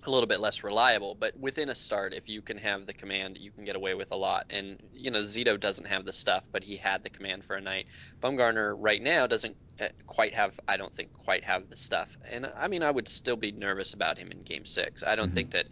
a 0.06 0.10
little 0.10 0.26
bit 0.26 0.40
less 0.40 0.64
reliable. 0.64 1.14
But 1.14 1.38
within 1.38 1.68
a 1.68 1.74
start, 1.74 2.14
if 2.14 2.28
you 2.28 2.42
can 2.42 2.58
have 2.58 2.86
the 2.86 2.94
command, 2.94 3.38
you 3.38 3.52
can 3.52 3.64
get 3.64 3.76
away 3.76 3.94
with 3.94 4.12
a 4.12 4.16
lot. 4.16 4.46
And 4.50 4.78
you 4.92 5.10
know, 5.10 5.20
Zito 5.20 5.58
doesn't 5.58 5.86
have 5.86 6.04
the 6.04 6.12
stuff, 6.12 6.48
but 6.52 6.64
he 6.64 6.76
had 6.76 7.02
the 7.04 7.10
command 7.10 7.44
for 7.44 7.56
a 7.56 7.60
night. 7.60 7.86
Bumgarner 8.22 8.74
right 8.78 9.00
now 9.02 9.26
doesn't 9.26 9.56
uh, 9.80 9.88
quite 10.06 10.34
have, 10.34 10.58
I 10.68 10.76
don't 10.76 10.94
think, 10.94 11.12
quite 11.12 11.44
have 11.44 11.68
the 11.68 11.76
stuff. 11.76 12.16
And 12.30 12.46
I 12.56 12.68
mean, 12.68 12.82
I 12.82 12.90
would 12.90 13.08
still 13.08 13.36
be 13.36 13.52
nervous 13.52 13.94
about 13.94 14.18
him 14.18 14.30
in 14.30 14.42
Game 14.42 14.64
Six. 14.64 15.02
I 15.02 15.16
don't 15.16 15.32
think 15.32 15.50
hmm 15.50 15.52
that, 15.52 15.66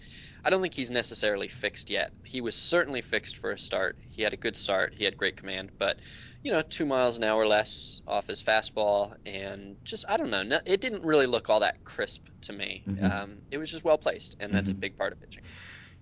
I 0.44 0.50
don't 0.50 0.62
think 0.62 0.74
he's 0.74 0.90
necessarily 0.90 1.48
fixed 1.48 1.90
yet. 1.90 2.12
He 2.24 2.40
was 2.40 2.56
certainly 2.56 3.00
fixed 3.02 3.36
for 3.36 3.50
a 3.52 3.58
start. 3.58 3.96
He 4.08 4.22
had 4.22 4.32
a 4.32 4.36
good 4.38 4.56
start. 4.56 4.94
He 4.94 5.04
had 5.04 5.16
great 5.16 5.36
command, 5.36 5.72
but 5.78 6.00
you 6.42 6.52
know, 6.52 6.62
two 6.62 6.86
miles 6.86 7.18
an 7.18 7.24
hour 7.24 7.46
less 7.46 8.02
off 8.06 8.26
his 8.26 8.42
fastball, 8.42 9.14
and 9.26 9.78
just 9.84 10.04
I 10.08 10.16
don't 10.16 10.30
know. 10.30 10.42
No, 10.42 10.60
it 10.66 10.80
didn't 10.80 11.04
really 11.04 11.26
look 11.26 11.50
all 11.50 11.60
that 11.60 11.84
crisp 11.84 12.28
to 12.42 12.52
me. 12.52 12.86
hmm 12.86 13.10
Um, 13.10 13.42
it 13.50 13.58
was 13.58 13.70
just 13.70 13.84
well 13.84 13.98
placed, 13.98 14.36
and 14.40 14.54
that's 14.54 14.70
a 14.72 14.74
hmm 14.74 14.80
big 14.80 14.96
part 14.96 15.12
of 15.12 15.20
pitching. 15.20 15.44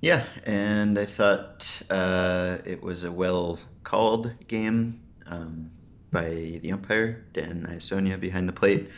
Yeah, 0.00 0.24
and 0.44 0.98
I 0.98 1.06
thought 1.06 1.82
uh, 1.90 2.58
it 2.64 2.82
was 2.82 3.04
a 3.04 3.12
well 3.12 3.58
called 3.82 4.46
game 4.46 5.02
um, 5.26 5.72
by 6.12 6.60
the 6.62 6.72
umpire, 6.72 7.26
Dan 7.32 7.66
Iassogna, 7.68 8.18
behind 8.20 8.48
the 8.48 8.52
plate. 8.52 8.90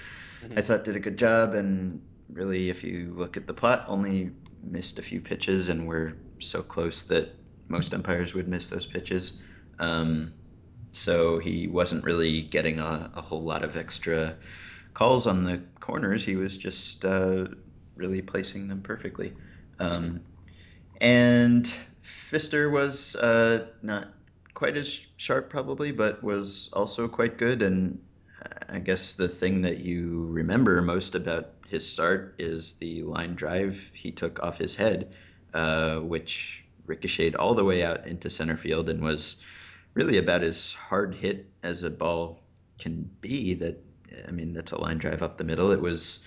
hmm 0.43 0.57
I 0.57 0.63
thought 0.63 0.85
did 0.85 0.97
a 0.97 1.01
good 1.01 1.19
job, 1.19 1.55
and 1.55 2.03
really, 2.31 2.71
if 2.71 2.85
you 2.85 3.15
look 3.17 3.37
at 3.37 3.47
the 3.47 3.55
plot, 3.55 3.85
only 3.89 4.33
missed 4.63 4.99
a 4.99 5.03
few 5.03 5.21
pitches, 5.21 5.69
and 5.69 5.87
were 5.89 6.19
so 6.41 6.63
close 6.63 7.05
that 7.05 7.37
most 7.69 7.95
umpires 7.95 8.35
would 8.35 8.49
miss 8.49 8.69
those 8.69 8.87
pitches. 8.87 9.39
Um, 9.79 10.35
so 10.93 11.39
he 11.39 11.67
wasn't 11.67 12.05
really 12.05 12.43
getting 12.43 12.79
a, 12.79 13.11
a 13.15 13.23
whole 13.23 13.43
lot 13.43 13.65
of 13.65 13.77
extra 13.77 14.37
calls 14.95 15.27
on 15.27 15.45
the 15.45 15.63
corners. 15.79 16.25
He 16.25 16.37
was 16.37 16.57
just 16.57 17.05
uh, 17.05 17.47
really 17.97 18.23
placing 18.23 18.69
them 18.69 18.83
perfectly. 18.83 19.33
Um, 19.79 20.21
and 21.01 21.73
Fister 22.05 22.71
was 22.71 23.17
uh, 23.17 23.67
not 23.83 24.09
quite 24.55 24.77
as 24.77 25.01
sharp 25.17 25.49
probably, 25.51 25.93
but 25.93 26.23
was 26.23 26.71
also 26.73 27.09
quite 27.09 27.39
good. 27.39 27.63
And 27.63 28.03
I 28.69 28.79
guess 28.79 29.15
the 29.15 29.29
thing 29.29 29.63
that 29.63 29.81
you 29.81 30.27
remember 30.31 30.81
most 30.83 31.15
about 31.15 31.51
his 31.69 31.89
start 31.89 32.35
is 32.39 32.75
the 32.75 33.03
line 33.05 33.35
drive 33.35 33.91
he 33.95 34.11
took 34.11 34.43
off 34.43 34.59
his 34.59 34.75
head, 34.75 35.15
uh, 35.55 35.97
which 35.97 36.65
ricocheted 36.87 37.37
all 37.37 37.55
the 37.55 37.65
way 37.65 37.85
out 37.85 38.07
into 38.07 38.29
center 38.29 38.57
field 38.57 38.89
and 38.89 39.03
was 39.03 39.37
really 39.95 40.19
about 40.19 40.43
as 40.43 40.73
hard 40.75 41.15
hit 41.15 41.47
as 41.63 41.83
a 41.83 41.91
ball 41.91 42.41
can 42.79 43.11
be. 43.21 43.55
That 43.55 43.83
I 44.27 44.31
mean, 44.31 44.53
that's 44.53 44.73
a 44.73 44.79
line 44.79 44.99
drive 44.99 45.23
up 45.23 45.39
the 45.39 45.45
middle. 45.45 45.71
It 45.73 45.81
was 45.81 46.25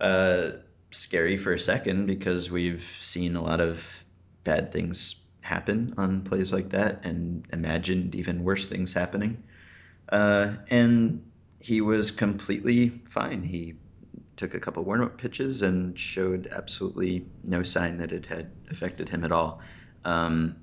uh, 0.00 0.50
scary 0.90 1.36
for 1.36 1.52
a 1.52 1.58
second 1.58 2.06
because 2.06 2.50
we've 2.50 2.82
seen 2.82 3.36
a 3.36 3.42
lot 3.42 3.60
of 3.60 4.04
bad 4.44 4.70
things 4.70 5.16
happen 5.40 5.94
on 5.96 6.22
plays 6.22 6.52
like 6.52 6.70
that 6.70 7.04
and 7.04 7.46
imagined 7.52 8.14
even 8.14 8.44
worse 8.44 8.66
things 8.66 8.92
happening. 8.92 9.42
Uh, 10.08 10.54
and 10.68 11.30
he 11.60 11.80
was 11.80 12.10
completely 12.10 12.88
fine. 12.88 13.42
He 13.42 13.74
took 14.36 14.54
a 14.54 14.60
couple 14.60 14.82
warm 14.84 15.02
up 15.02 15.18
pitches 15.18 15.62
and 15.62 15.98
showed 15.98 16.48
absolutely 16.50 17.26
no 17.44 17.62
sign 17.62 17.98
that 17.98 18.12
it 18.12 18.26
had 18.26 18.50
affected 18.70 19.08
him 19.08 19.24
at 19.24 19.32
all. 19.32 19.60
Um, 20.04 20.56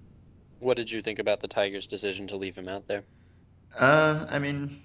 What 0.60 0.78
did 0.78 0.92
you 0.92 1.02
think 1.02 1.20
about 1.20 1.40
the 1.40 1.48
Tigers' 1.48 1.88
decision 1.88 2.28
to 2.28 2.38
leave 2.38 2.56
him 2.56 2.68
out 2.68 2.88
there? 2.88 3.04
uh, 3.78 4.26
I 4.30 4.40
mean, 4.40 4.78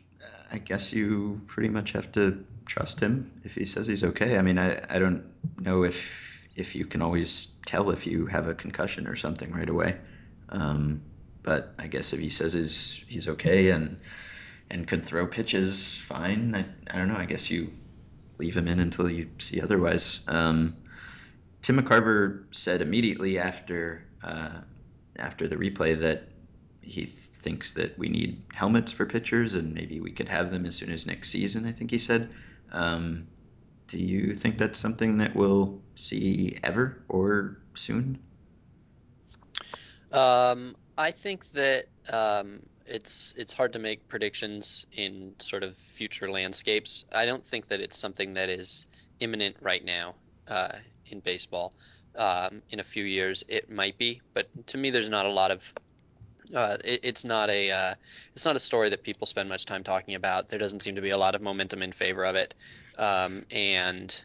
I 0.50 0.59
guess 0.59 0.93
you 0.93 1.41
pretty 1.47 1.69
much 1.71 1.93
have 1.93 2.12
to 2.12 2.45
trust 2.67 3.00
him 3.00 3.41
if 3.45 3.55
he 3.55 3.64
says 3.64 3.87
he's 3.87 4.05
okay. 4.05 4.37
I 4.37 4.43
mean, 4.43 4.59
I, 4.59 4.85
I 4.88 4.99
don't 4.99 5.26
know 5.59 5.85
if 5.85 6.47
if 6.55 6.75
you 6.75 6.85
can 6.85 7.00
always 7.00 7.47
tell 7.64 7.91
if 7.91 8.07
you 8.07 8.26
have 8.26 8.47
a 8.47 8.55
concussion 8.55 9.07
or 9.07 9.17
something 9.17 9.50
right 9.50 9.69
away. 9.69 9.97
Um, 10.50 11.02
but 11.43 11.75
I 11.79 11.87
guess 11.87 12.12
if 12.12 12.21
he 12.21 12.29
says 12.29 12.52
he's 12.52 13.02
he's 13.09 13.29
okay 13.29 13.71
and 13.71 13.99
and 14.71 14.87
could 14.87 15.05
throw 15.05 15.26
pitches 15.26 15.95
fine, 15.97 16.55
I, 16.55 16.64
I 16.91 16.99
don't 16.99 17.09
know. 17.09 17.17
I 17.17 17.26
guess 17.26 17.50
you 17.50 17.73
leave 18.38 18.57
him 18.57 18.69
in 18.69 18.81
until 18.81 19.11
you 19.11 19.31
see 19.38 19.61
otherwise. 19.61 20.21
Um, 20.26 20.76
Tim 21.62 21.81
McCarver 21.81 22.45
said 22.50 22.83
immediately 22.83 23.38
after 23.38 24.05
uh, 24.23 24.61
after 25.16 25.49
the 25.49 25.57
replay 25.57 26.00
that 26.00 26.28
he 26.81 27.07
thinks 27.07 27.73
that 27.73 27.99
we 27.99 28.09
need 28.09 28.42
helmets 28.52 28.92
for 28.92 29.07
pitchers 29.07 29.54
and 29.54 29.75
maybe 29.75 30.00
we 30.00 30.12
could 30.12 30.28
have 30.28 30.50
them 30.50 30.66
as 30.66 30.76
soon 30.76 30.90
as 30.90 31.07
next 31.07 31.31
season. 31.31 31.66
I 31.66 31.73
think 31.73 31.90
he 31.90 31.99
said. 31.99 32.31
Um, 32.71 33.26
do 33.88 33.99
you 33.99 34.35
think 34.35 34.59
that's 34.59 34.78
something 34.78 35.19
that 35.19 35.35
we'll 35.35 35.81
see 35.97 36.59
ever 36.62 37.02
or 37.09 37.59
soon? 37.75 38.19
Um, 40.11 40.75
I 40.97 41.11
think 41.11 41.50
that 41.52 41.85
um, 42.12 42.61
it's 42.87 43.35
it's 43.37 43.52
hard 43.52 43.75
to 43.75 43.78
make 43.78 44.09
predictions 44.09 44.87
in 44.92 45.35
sort 45.38 45.62
of 45.62 45.76
future 45.76 46.31
landscapes. 46.31 47.04
I 47.14 47.26
don't 47.26 47.45
think 47.45 47.69
that 47.69 47.81
it's 47.81 47.99
something 47.99 48.35
that 48.35 48.49
is 48.49 48.87
imminent 49.21 49.57
right 49.61 49.85
now 49.85 50.14
uh, 50.49 50.76
in 51.07 51.21
baseball. 51.21 51.75
Um, 52.16 52.62
in 52.71 52.78
a 52.78 52.83
few 52.83 53.04
years, 53.04 53.42
it 53.49 53.71
might 53.71 53.97
be, 53.97 54.21
but 54.35 54.49
to 54.66 54.76
me, 54.76 54.90
there's 54.90 55.09
not 55.09 55.25
a 55.25 55.31
lot 55.31 55.50
of 55.50 55.73
uh, 56.54 56.76
it, 56.85 57.00
it's 57.02 57.25
not 57.25 57.50
a 57.50 57.71
uh, 57.71 57.95
it's 58.33 58.45
not 58.45 58.57
a 58.57 58.61
story 58.61 58.88
that 58.90 59.02
people 59.02 59.26
spend 59.26 59.49
much 59.49 59.64
time 59.64 59.83
talking 59.83 60.14
about. 60.14 60.49
There 60.49 60.59
doesn't 60.59 60.81
seem 60.81 60.95
to 60.97 61.00
be 61.00 61.11
a 61.11 61.19
lot 61.19 61.35
of 61.35 61.42
momentum 61.42 61.83
in 61.83 61.92
favor 61.92 62.25
of 62.25 62.37
it, 62.37 62.54
um, 62.99 63.45
and 63.50 64.25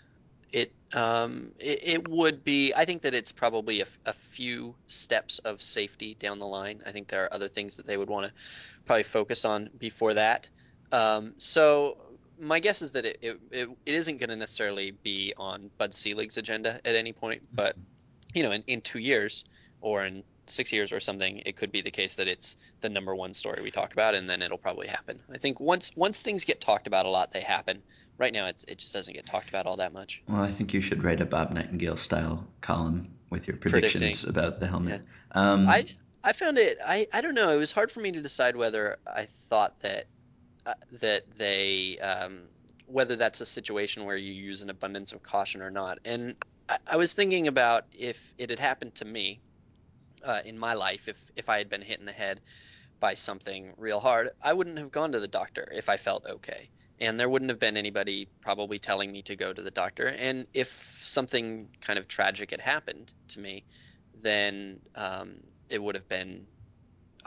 it 0.52 0.72
um, 0.94 1.52
it, 1.60 1.80
it 1.84 2.08
would 2.08 2.44
be. 2.44 2.74
I 2.74 2.86
think 2.86 3.02
that 3.04 3.14
it's 3.14 3.32
probably 3.32 3.82
a, 3.82 3.86
a 4.06 4.14
few 4.14 4.76
steps 4.88 5.40
of 5.40 5.62
safety 5.62 6.16
down 6.20 6.40
the 6.40 6.48
line. 6.48 6.82
I 6.86 6.92
think 6.92 7.08
there 7.08 7.24
are 7.24 7.34
other 7.34 7.48
things 7.48 7.78
that 7.78 7.88
they 7.88 7.98
would 7.98 8.10
want 8.10 8.28
to 8.28 8.34
probably 8.86 9.04
focus 9.04 9.46
on 9.46 9.70
before 9.78 10.14
that. 10.16 10.50
Um, 10.92 11.36
so 11.38 11.98
my 12.40 12.60
guess 12.60 12.82
is 12.82 12.92
that 12.94 13.06
it 13.06 13.18
it, 13.22 13.40
it, 13.52 13.70
it 13.86 13.94
isn't 13.94 14.18
going 14.18 14.30
to 14.30 14.36
necessarily 14.36 14.92
be 14.92 15.34
on 15.38 15.70
Bud 15.78 15.94
Selig's 15.94 16.38
agenda 16.38 16.80
at 16.86 16.96
any 16.96 17.14
point, 17.14 17.44
but 17.54 17.76
you 18.34 18.44
know, 18.44 18.52
in, 18.52 18.64
in 18.68 18.82
two 18.82 19.00
years 19.00 19.46
or 19.82 20.06
in 20.06 20.24
six 20.46 20.72
years 20.72 20.94
or 20.94 21.00
something, 21.00 21.42
it 21.46 21.56
could 21.56 21.72
be 21.72 21.82
the 21.82 21.92
case 21.92 22.16
that 22.16 22.28
it's 22.28 22.56
the 22.82 22.90
number 22.90 23.16
one 23.16 23.34
story 23.34 23.62
we 23.62 23.72
talk 23.72 23.94
about, 23.94 24.16
and 24.16 24.30
then 24.30 24.42
it'll 24.42 24.58
probably 24.58 24.88
happen. 24.88 25.22
I 25.34 25.38
think 25.38 25.60
once 25.60 25.92
once 25.96 26.22
things 26.22 26.44
get 26.44 26.62
talked 26.62 26.88
about 26.88 27.06
a 27.06 27.10
lot, 27.10 27.32
they 27.32 27.42
happen. 27.42 27.82
Right 28.18 28.34
now, 28.34 28.48
it's 28.48 28.64
it 28.66 28.78
just 28.78 28.94
doesn't 28.94 29.14
get 29.14 29.26
talked 29.26 29.50
about 29.50 29.66
all 29.66 29.78
that 29.78 29.94
much. 29.94 30.24
Well, 30.28 30.42
I 30.42 30.52
think 30.52 30.74
you 30.74 30.82
should 30.82 31.04
write 31.04 31.22
a 31.22 31.26
Bob 31.26 31.52
Nightingale 31.52 31.98
style 31.98 32.48
column 32.62 33.10
with 33.30 33.48
your 33.48 33.58
Predicting, 33.58 34.00
predictions 34.00 34.24
about 34.24 34.60
the 34.60 34.68
helmet. 34.68 35.02
I 35.32 35.40
Um, 35.40 35.68
I 36.24 36.34
found 36.34 36.58
it. 36.58 36.80
I 36.86 37.08
I 37.14 37.22
don't 37.22 37.36
know. 37.36 37.50
It 37.50 37.58
was 37.58 37.72
hard 37.72 37.92
for 37.92 38.00
me 38.00 38.12
to 38.12 38.22
decide 38.22 38.56
whether 38.56 38.98
I 39.06 39.26
thought 39.26 39.80
that 39.82 40.06
that 41.02 41.24
they 41.38 41.98
um, 42.00 42.50
whether 42.88 43.16
that's 43.16 43.42
a 43.42 43.46
situation 43.46 44.06
where 44.06 44.16
you 44.18 44.34
use 44.34 44.62
an 44.62 44.70
abundance 44.70 45.12
of 45.12 45.22
caution 45.22 45.62
or 45.62 45.70
not. 45.70 46.00
And 46.06 46.36
I, 46.70 46.78
I 46.88 46.98
was 46.98 47.14
thinking 47.14 47.48
about 47.48 47.86
if 47.92 48.34
it 48.38 48.50
had 48.50 48.60
happened 48.60 48.96
to 48.96 49.06
me 49.06 49.42
uh, 50.26 50.42
in 50.46 50.58
my 50.58 50.74
life, 50.74 51.08
if 51.08 51.32
if 51.36 51.50
I 51.50 51.58
had 51.58 51.70
been 51.70 51.82
hit 51.82 52.00
in 52.00 52.06
the 52.06 52.12
head 52.12 52.42
by 53.00 53.14
something 53.14 53.74
real 53.78 54.00
hard, 54.00 54.30
I 54.42 54.54
wouldn't 54.54 54.78
have 54.78 54.92
gone 54.92 55.12
to 55.12 55.20
the 55.20 55.28
doctor 55.28 55.72
if 55.76 55.90
I 55.90 55.98
felt 55.98 56.26
okay. 56.26 56.70
And 57.00 57.20
there 57.20 57.30
wouldn't 57.30 57.52
have 57.52 57.60
been 57.60 57.78
anybody 57.78 58.28
probably 58.42 58.80
telling 58.80 59.12
me 59.12 59.22
to 59.24 59.36
go 59.36 59.54
to 59.54 59.62
the 59.62 59.70
doctor. 59.70 60.08
And 60.08 60.48
if 60.54 60.68
something 61.04 61.70
kind 61.80 62.00
of 62.00 62.08
tragic 62.08 62.50
had 62.50 62.62
happened 62.62 63.14
to 63.30 63.40
me, 63.40 63.66
then 64.20 64.82
um, 64.96 65.42
it 65.70 65.82
would 65.82 65.94
have 65.94 66.10
been 66.10 66.48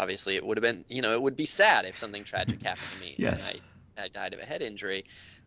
obviously 0.00 0.36
it 0.36 0.44
would 0.44 0.56
have 0.56 0.62
been 0.62 0.84
you 0.88 1.02
know 1.02 1.12
it 1.14 1.22
would 1.22 1.36
be 1.36 1.46
sad 1.46 1.84
if 1.84 1.98
something 1.98 2.24
tragic 2.24 2.62
happened 2.62 2.90
to 2.92 2.96
me 2.98 3.18
and. 3.24 3.40
I 3.42 3.60
I 3.98 4.08
died 4.08 4.32
of 4.32 4.40
a 4.40 4.46
head 4.46 4.62
injury. 4.62 5.04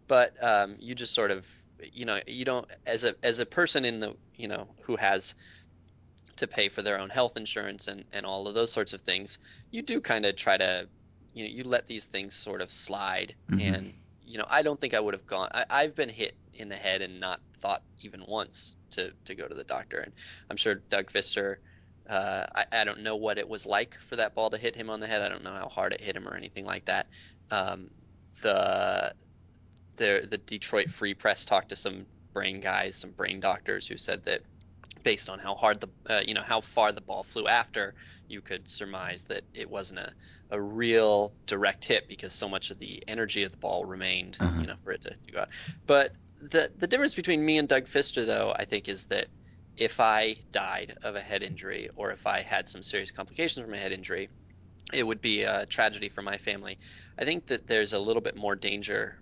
But 0.07 0.33
um, 0.43 0.75
you 0.79 0.93
just 0.95 1.15
sort 1.15 1.31
of 1.31 1.49
you 1.91 2.05
know 2.05 2.19
you 2.27 2.45
don't 2.45 2.69
as 2.85 3.03
a 3.03 3.15
as 3.23 3.39
a 3.39 3.45
person 3.45 3.85
in 3.85 3.99
the 3.99 4.15
you 4.35 4.47
know 4.47 4.75
who 4.83 4.95
has 4.97 5.33
to 6.37 6.47
pay 6.47 6.69
for 6.69 6.81
their 6.81 6.99
own 6.99 7.09
health 7.09 7.37
insurance 7.37 7.87
and, 7.87 8.05
and 8.11 8.25
all 8.25 8.47
of 8.47 8.53
those 8.53 8.71
sorts 8.71 8.93
of 8.93 9.01
things, 9.01 9.39
you 9.71 9.81
do 9.81 10.01
kind 10.01 10.25
of 10.25 10.35
try 10.35 10.57
to, 10.57 10.89
you 11.33 11.43
know, 11.43 11.49
you 11.49 11.63
let 11.63 11.87
these 11.87 12.07
things 12.07 12.35
sort 12.35 12.61
of 12.61 12.71
slide. 12.71 13.35
hmm 13.49 13.59
And, 13.59 13.93
you 14.21 14.37
know, 14.37 14.45
I 14.49 14.61
don't 14.63 14.79
think 14.79 14.93
I 14.93 14.99
would 14.99 15.13
have 15.13 15.25
gone. 15.25 15.49
I, 15.53 15.65
I've 15.69 15.95
been 15.95 16.09
hit 16.09 16.37
in 16.53 16.69
the 16.69 16.75
head 16.75 17.01
and 17.01 17.19
not 17.19 17.41
thought 17.59 17.83
even 18.01 18.23
once 18.27 18.75
to, 18.91 19.13
to 19.25 19.35
go 19.35 19.47
to 19.47 19.55
the 19.55 19.63
doctor. 19.63 19.99
And 19.99 20.13
I'm 20.49 20.57
sure 20.57 20.75
Doug 20.89 21.11
Fister, 21.11 21.57
uh, 22.13 22.45
I, 22.55 22.81
I 22.81 22.83
don't 22.83 23.01
know 23.01 23.15
what 23.15 23.37
it 23.37 23.47
was 23.49 23.65
like 23.65 23.95
for 24.07 24.15
that 24.17 24.35
ball 24.35 24.49
to 24.51 24.57
hit 24.57 24.75
him 24.75 24.89
on 24.89 24.99
the 24.99 25.07
head. 25.07 25.21
I 25.21 25.29
don't 25.29 25.43
know 25.43 25.53
how 25.63 25.67
hard 25.69 25.93
it 25.93 26.01
hit 26.01 26.15
him 26.15 26.27
or 26.27 26.35
anything 26.35 26.65
like 26.65 26.85
that. 26.85 27.07
Um, 27.51 27.89
the, 28.41 29.13
the, 29.97 30.27
the 30.29 30.37
Detroit 30.37 30.89
Free 30.89 31.13
Press 31.13 31.45
talked 31.45 31.69
to 31.69 31.75
some 31.75 32.05
brain 32.33 32.59
guys, 32.59 32.95
some 32.95 33.11
brain 33.11 33.39
doctors 33.39 33.87
who 33.87 33.97
said 33.97 34.23
that 34.25 34.41
based 35.03 35.29
on 35.29 35.39
how 35.39 35.53
hard 35.55 35.81
the 35.81 35.89
uh, 36.09 36.21
you 36.25 36.33
know 36.33 36.41
how 36.41 36.61
far 36.61 36.91
the 36.91 37.01
ball 37.01 37.23
flew 37.23 37.47
after, 37.47 37.93
you 38.27 38.41
could 38.41 38.67
surmise 38.67 39.25
that 39.25 39.41
it 39.53 39.69
wasn't 39.69 39.99
a, 39.99 40.11
a 40.51 40.59
real 40.61 41.33
direct 41.45 41.83
hit 41.85 42.07
because 42.07 42.33
so 42.33 42.47
much 42.47 42.71
of 42.71 42.77
the 42.79 43.03
energy 43.07 43.43
of 43.43 43.51
the 43.51 43.57
ball 43.57 43.85
remained 43.85 44.37
Uh-huh. 44.39 44.61
you 44.61 44.67
know 44.67 44.75
for 44.75 44.91
it 44.91 45.01
to, 45.01 45.09
to 45.09 45.31
go 45.31 45.39
out. 45.41 45.49
But 45.87 46.13
the 46.51 46.71
the 46.77 46.87
difference 46.87 47.15
between 47.15 47.43
me 47.45 47.57
and 47.57 47.67
Doug 47.67 47.85
Fister 47.85 48.25
though 48.25 48.53
I 48.55 48.65
think 48.65 48.87
is 48.87 49.05
that 49.05 49.27
if 49.77 49.99
I 49.99 50.35
died 50.51 50.95
of 51.03 51.15
a 51.15 51.21
head 51.21 51.43
injury 51.43 51.89
or 51.95 52.11
if 52.11 52.27
I 52.27 52.41
had 52.41 52.67
some 52.67 52.83
serious 52.83 53.11
complications 53.11 53.63
from 53.63 53.73
a 53.73 53.77
head 53.77 53.91
injury, 53.91 54.29
it 54.93 55.05
would 55.05 55.21
be 55.21 55.43
a 55.43 55.65
tragedy 55.65 56.09
for 56.09 56.21
my 56.21 56.37
family. 56.37 56.77
I 57.17 57.25
think 57.25 57.47
that 57.47 57.67
there's 57.67 57.93
a 57.93 57.99
little 57.99 58.21
bit 58.21 58.35
more 58.35 58.55
danger 58.55 59.15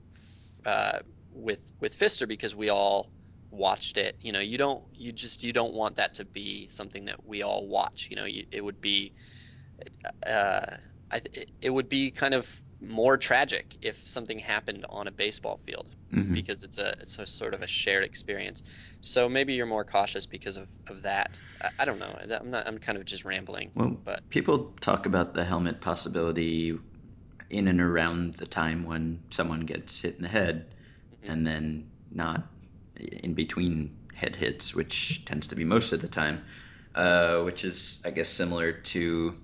uh, 0.65 0.99
with 1.31 1.71
with 1.79 1.97
Fister 1.97 2.27
because 2.27 2.55
we 2.55 2.69
all 2.69 3.11
watched 3.51 3.97
it. 3.97 4.17
You 4.21 4.31
know, 4.31 4.39
you 4.39 4.57
don't 4.57 4.83
you 4.93 5.11
just 5.11 5.43
you 5.43 5.53
don't 5.53 5.73
want 5.73 5.95
that 5.95 6.13
to 6.15 6.25
be 6.25 6.67
something 6.69 7.05
that 7.05 7.25
we 7.25 7.43
all 7.43 7.67
watch. 7.67 8.07
You 8.09 8.17
know, 8.17 8.25
you, 8.25 8.45
it 8.51 8.63
would 8.63 8.81
be 8.81 9.13
uh, 10.25 10.75
I 11.11 11.21
it 11.61 11.69
would 11.69 11.89
be 11.89 12.11
kind 12.11 12.33
of 12.33 12.61
more 12.81 13.17
tragic 13.17 13.77
if 13.81 13.97
something 13.97 14.39
happened 14.39 14.85
on 14.89 15.07
a 15.07 15.11
baseball 15.11 15.57
field 15.57 15.95
hmm 16.13 16.41
because 16.41 16.63
it's 16.63 16.77
a 16.77 16.91
it's 17.01 17.19
a 17.19 17.25
sort 17.27 17.53
of 17.53 17.61
a 17.61 17.67
shared 17.67 18.03
experience. 18.03 18.61
So 19.01 19.29
maybe 19.29 19.53
you're 19.53 19.65
more 19.65 19.85
cautious 19.85 20.25
because 20.25 20.57
of 20.57 20.69
of 20.87 21.03
that. 21.03 21.39
I, 21.61 21.69
I 21.79 21.85
don't 21.85 21.99
know. 21.99 22.15
I'm 22.41 22.51
not. 22.51 22.67
I'm 22.67 22.77
kind 22.79 22.97
of 22.97 23.05
just 23.05 23.25
rambling, 23.25 23.73
Well, 23.75 24.01
but. 24.05 24.23
people 24.29 24.73
talk 24.81 25.05
about 25.05 25.33
the 25.33 25.43
helmet 25.45 25.81
possibility 25.81 26.77
in 27.49 27.67
and 27.67 27.81
around 27.81 28.35
the 28.35 28.45
time 28.47 28.83
when 28.85 29.23
someone 29.31 29.61
gets 29.61 29.99
hit 30.01 30.15
in 30.15 30.21
the 30.23 30.27
head, 30.29 30.75
mhm. 31.23 31.31
and 31.31 31.45
then 31.47 31.91
not 32.11 32.51
in 32.97 33.33
between 33.33 33.97
head 34.13 34.35
hits, 34.35 34.75
which 34.75 35.25
tends 35.25 35.47
to 35.47 35.55
be 35.55 35.63
most 35.65 35.93
of 35.93 36.01
the 36.01 36.07
time, 36.07 36.43
uh, 36.95 37.41
which 37.43 37.65
is, 37.65 38.01
I 38.05 38.11
guess, 38.11 38.29
similar 38.29 38.73
to 38.73 39.35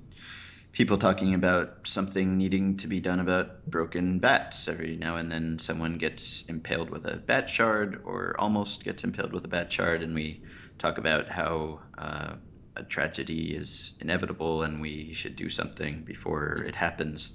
people 0.77 0.97
talking 0.97 1.33
about 1.33 1.87
something 1.87 2.37
needing 2.37 2.77
to 2.77 2.85
be 2.85 2.99
done 2.99 3.19
about 3.19 3.65
broken 3.65 4.19
bats. 4.19 4.67
Every 4.67 4.95
now 4.95 5.17
and 5.17 5.31
then, 5.31 5.57
someone 5.57 5.97
gets 5.97 6.43
impaled 6.47 6.91
with 6.91 7.05
a 7.05 7.17
bat 7.17 7.49
shard 7.49 8.03
or 8.05 8.35
almost 8.37 8.83
gets 8.83 9.03
impaled 9.03 9.33
with 9.33 9.43
a 9.43 9.47
bat 9.47 9.73
shard, 9.73 10.03
and 10.03 10.13
we 10.13 10.43
talk 10.77 10.99
about 10.99 11.29
how 11.29 11.79
uh, 11.97 12.35
a 12.75 12.83
tragedy 12.83 13.55
is 13.55 13.95
inevitable 14.01 14.61
and 14.61 14.79
we 14.79 15.13
should 15.13 15.35
do 15.35 15.49
something 15.49 16.03
before 16.03 16.63
it 16.67 16.75
happens. 16.75 17.31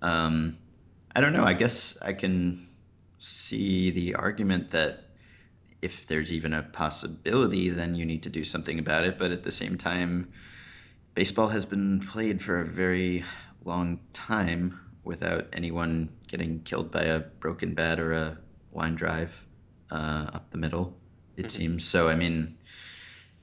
Um, 0.00 0.56
I 1.14 1.20
don't 1.20 1.34
know. 1.34 1.44
I 1.44 1.52
guess 1.52 1.98
I 2.00 2.14
can 2.14 2.66
see 3.18 3.90
the 3.90 4.14
argument 4.14 4.70
that 4.70 5.00
if 5.82 6.06
there's 6.06 6.32
even 6.32 6.54
a 6.54 6.62
possibility, 6.62 7.68
then 7.68 7.94
you 7.94 8.06
need 8.06 8.22
to 8.22 8.30
do 8.30 8.46
something 8.46 8.78
about 8.78 9.04
it. 9.04 9.18
But 9.18 9.32
at 9.32 9.42
the 9.42 9.52
same 9.52 9.76
time, 9.76 10.28
baseball 11.16 11.48
has 11.48 11.64
been 11.64 11.98
played 11.98 12.42
for 12.42 12.60
a 12.60 12.64
very 12.66 13.24
long 13.64 13.98
time 14.12 14.78
without 15.02 15.48
anyone 15.54 16.10
getting 16.28 16.60
killed 16.62 16.92
by 16.92 17.04
a 17.04 17.18
broken 17.18 17.74
bat 17.74 17.98
or 17.98 18.12
a 18.12 18.38
line 18.72 18.94
drive 18.94 19.44
uh, 19.90 20.26
up 20.34 20.50
the 20.50 20.58
middle, 20.58 20.94
it 21.36 21.46
Mhm. 21.46 21.50
seems. 21.50 21.84
So, 21.84 22.08
I 22.08 22.16
mean, 22.16 22.58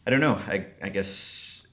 I 0.06 0.12
don't 0.12 0.20
know. 0.20 0.36
I, 0.36 0.68
I 0.84 0.89
guess 0.89 1.65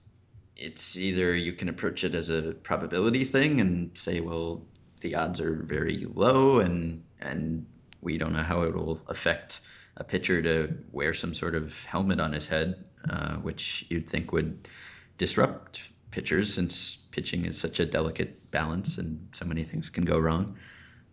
it's 0.57 0.97
either 0.97 1.35
you 1.35 1.53
can 1.53 1.69
approach 1.69 2.03
it 2.03 2.15
as 2.15 2.31
a 2.31 2.53
probability 2.63 3.25
thing 3.25 3.61
and 3.61 3.97
say, 3.99 4.21
well, 4.21 4.67
the 5.01 5.17
odds 5.17 5.41
are 5.41 5.55
very 5.55 6.07
low 6.07 6.61
and 6.61 7.05
and 7.21 7.67
we 8.01 8.17
don't 8.17 8.33
know 8.33 8.43
how 8.43 8.63
it 8.63 8.75
will 8.75 9.01
affect 9.07 9.61
a 9.99 10.05
pitcher 10.05 10.41
to 10.41 10.79
wear 10.93 11.13
some 11.13 11.35
sort 11.35 11.55
of 11.55 11.85
helmet 11.85 12.21
on 12.21 12.33
his 12.33 12.47
head, 12.47 12.85
uh, 13.09 13.37
which 13.37 13.85
you'd 13.91 14.09
think 14.09 14.33
would 14.33 14.67
disrupt 15.21 15.83
pitchers 16.11 16.55
since 16.55 16.97
pitching 17.11 17.45
is 17.45 17.61
such 17.61 17.79
a 17.79 17.85
delicate 17.85 18.51
balance 18.51 18.97
and 18.97 19.29
so 19.33 19.45
many 19.45 19.65
things 19.65 19.91
can 19.91 20.07
go 20.07 20.19
wrong. 20.19 20.57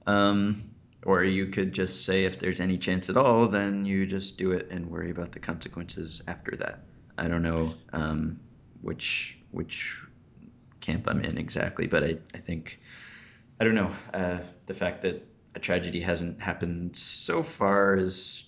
Um, 0.05 0.71
or 1.03 1.25
you 1.25 1.47
could 1.47 1.73
just 1.73 2.05
say 2.05 2.23
if 2.23 2.39
there's 2.39 2.61
any 2.61 2.77
chance 2.77 3.09
at 3.09 3.17
all, 3.17 3.49
then 3.49 3.85
you 3.85 4.05
just 4.05 4.37
do 4.37 4.53
it 4.53 4.69
and 4.71 4.89
worry 4.89 5.11
about 5.11 5.33
the 5.33 5.39
consequences 5.39 6.21
after 6.25 6.55
that. 6.55 6.79
I 7.17 7.27
don't 7.27 7.43
know 7.43 7.73
um, 7.91 8.39
which 8.81 9.37
which 9.51 9.99
camp 10.79 11.03
I'm 11.09 11.19
in 11.19 11.37
exactly, 11.37 11.87
but 11.87 12.05
I, 12.05 12.17
I 12.33 12.37
think 12.37 12.79
I 13.59 13.65
don't 13.65 13.75
know 13.75 13.93
uh, 14.13 14.39
the 14.67 14.73
fact 14.73 15.01
that 15.01 15.27
a 15.53 15.59
tragedy 15.59 15.99
hasn't 15.99 16.41
happened 16.41 16.95
so 16.95 17.43
far 17.43 17.97
is 17.97 18.46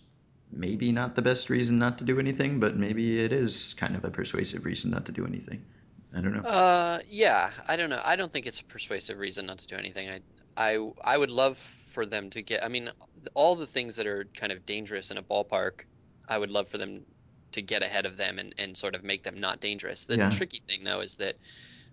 maybe 0.52 0.92
not 0.92 1.16
the 1.16 1.22
best 1.22 1.50
reason 1.50 1.80
not 1.80 1.98
to 2.00 2.04
do 2.06 2.20
anything, 2.20 2.60
but 2.60 2.78
maybe 2.78 3.20
it 3.20 3.32
is 3.34 3.74
kind 3.76 3.96
of 3.96 4.04
a 4.06 4.12
persuasive 4.12 4.66
reason 4.66 4.92
not 4.92 5.06
to 5.08 5.12
do 5.12 5.26
anything. 5.26 5.66
I 6.14 6.22
don't 6.22 6.34
know. 6.34 6.46
Uh, 6.46 7.00
yeah, 7.06 7.52
I 7.68 7.76
don't 7.76 7.90
know. 7.90 8.02
I 8.04 8.16
don't 8.16 8.32
think 8.32 8.46
it's 8.46 8.62
a 8.62 8.66
persuasive 8.66 9.18
reason 9.18 9.46
not 9.46 9.60
to 9.60 9.68
do 9.68 9.76
anything. 9.76 10.10
I, 10.10 10.22
I, 10.56 10.92
I 11.04 11.18
would 11.18 11.30
love 11.30 11.58
for 11.58 12.06
them 12.06 12.30
to 12.32 12.42
get, 12.42 12.64
I 12.64 12.70
mean, 12.70 12.90
all 13.36 13.56
the 13.56 13.68
things 13.68 13.96
that 13.98 14.08
are 14.08 14.30
kind 14.38 14.52
of 14.52 14.66
dangerous 14.66 15.12
in 15.12 15.18
a 15.18 15.24
ballpark, 15.24 15.82
I 16.30 16.38
would 16.38 16.50
love 16.50 16.70
for 16.70 16.78
them 16.78 17.06
to 17.52 17.62
get 17.62 17.84
ahead 17.84 18.06
of 18.06 18.16
them 18.16 18.40
and, 18.40 18.54
and 18.58 18.78
sort 18.78 18.96
of 18.96 19.04
make 19.04 19.24
them 19.24 19.40
not 19.40 19.60
dangerous. 19.60 20.06
The 20.06 20.18
Yeah. 20.18 20.30
tricky 20.30 20.64
thing 20.68 20.84
though 20.86 21.02
is 21.02 21.16
that, 21.18 21.36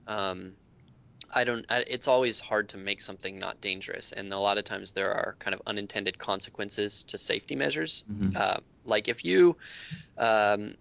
um, 0.07 0.59
I 1.37 1.45
don't, 1.45 1.65
I, 1.71 1.85
it's 1.87 2.09
always 2.09 2.41
hard 2.41 2.69
to 2.71 2.79
make 2.79 3.03
something 3.03 3.39
not 3.39 3.61
dangerous. 3.61 4.13
And 4.13 4.33
a 4.33 4.39
lot 4.41 4.59
of 4.59 4.65
times 4.65 4.93
there 4.93 5.13
are 5.15 5.37
kind 5.39 5.55
of 5.55 5.63
unintended 5.67 6.19
consequences 6.19 7.05
to 7.05 7.19
safety 7.19 7.57
measures. 7.57 8.05
hmm 8.09 8.31
Uh, 8.37 8.59
like 8.85 9.09
if 9.09 9.25
you, 9.25 9.57
um, 10.19 10.77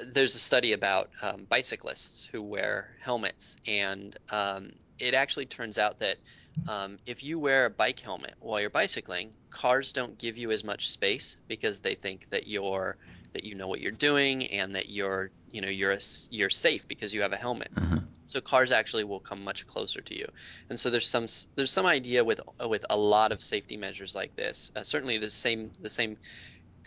there's 0.00 0.34
a 0.34 0.40
study 0.40 0.72
about 0.72 1.10
um, 1.22 1.46
bicyclists 1.46 2.26
who 2.32 2.42
wear 2.42 2.96
helmets, 3.00 3.56
and 3.66 4.16
um, 4.30 4.70
it 4.98 5.14
actually 5.14 5.46
turns 5.46 5.78
out 5.78 5.98
that 6.00 6.18
um, 6.66 6.98
if 7.06 7.22
you 7.22 7.38
wear 7.38 7.66
a 7.66 7.70
bike 7.70 8.00
helmet 8.00 8.34
while 8.40 8.60
you're 8.60 8.70
bicycling, 8.70 9.34
cars 9.50 9.92
don't 9.92 10.18
give 10.18 10.36
you 10.36 10.50
as 10.50 10.64
much 10.64 10.88
space 10.88 11.38
because 11.48 11.80
they 11.80 11.94
think 11.94 12.28
that 12.30 12.46
you're 12.48 12.98
that 13.34 13.44
you 13.44 13.54
know 13.54 13.68
what 13.68 13.80
you're 13.80 13.92
doing 13.92 14.46
and 14.48 14.74
that 14.74 14.88
you're 14.88 15.32
you 15.54 15.60
know 15.62 15.68
you're 15.68 15.92
a, 15.92 16.00
you're 16.30 16.50
safe 16.50 16.86
because 16.88 17.14
you 17.14 17.22
have 17.22 17.32
a 17.32 17.36
helmet. 17.46 17.70
Uh-huh. 17.76 18.00
So 18.26 18.40
cars 18.40 18.72
actually 18.72 19.04
will 19.04 19.20
come 19.20 19.44
much 19.44 19.66
closer 19.66 20.00
to 20.02 20.14
you, 20.20 20.26
and 20.68 20.78
so 20.80 20.90
there's 20.90 21.08
some 21.08 21.26
there's 21.56 21.70
some 21.72 21.86
idea 21.86 22.24
with 22.24 22.40
with 22.68 22.84
a 22.90 22.96
lot 22.96 23.32
of 23.32 23.40
safety 23.40 23.76
measures 23.76 24.14
like 24.14 24.34
this. 24.36 24.70
Uh, 24.76 24.82
certainly, 24.82 25.18
the 25.18 25.30
same 25.30 25.72
the 25.80 25.90
same 25.90 26.16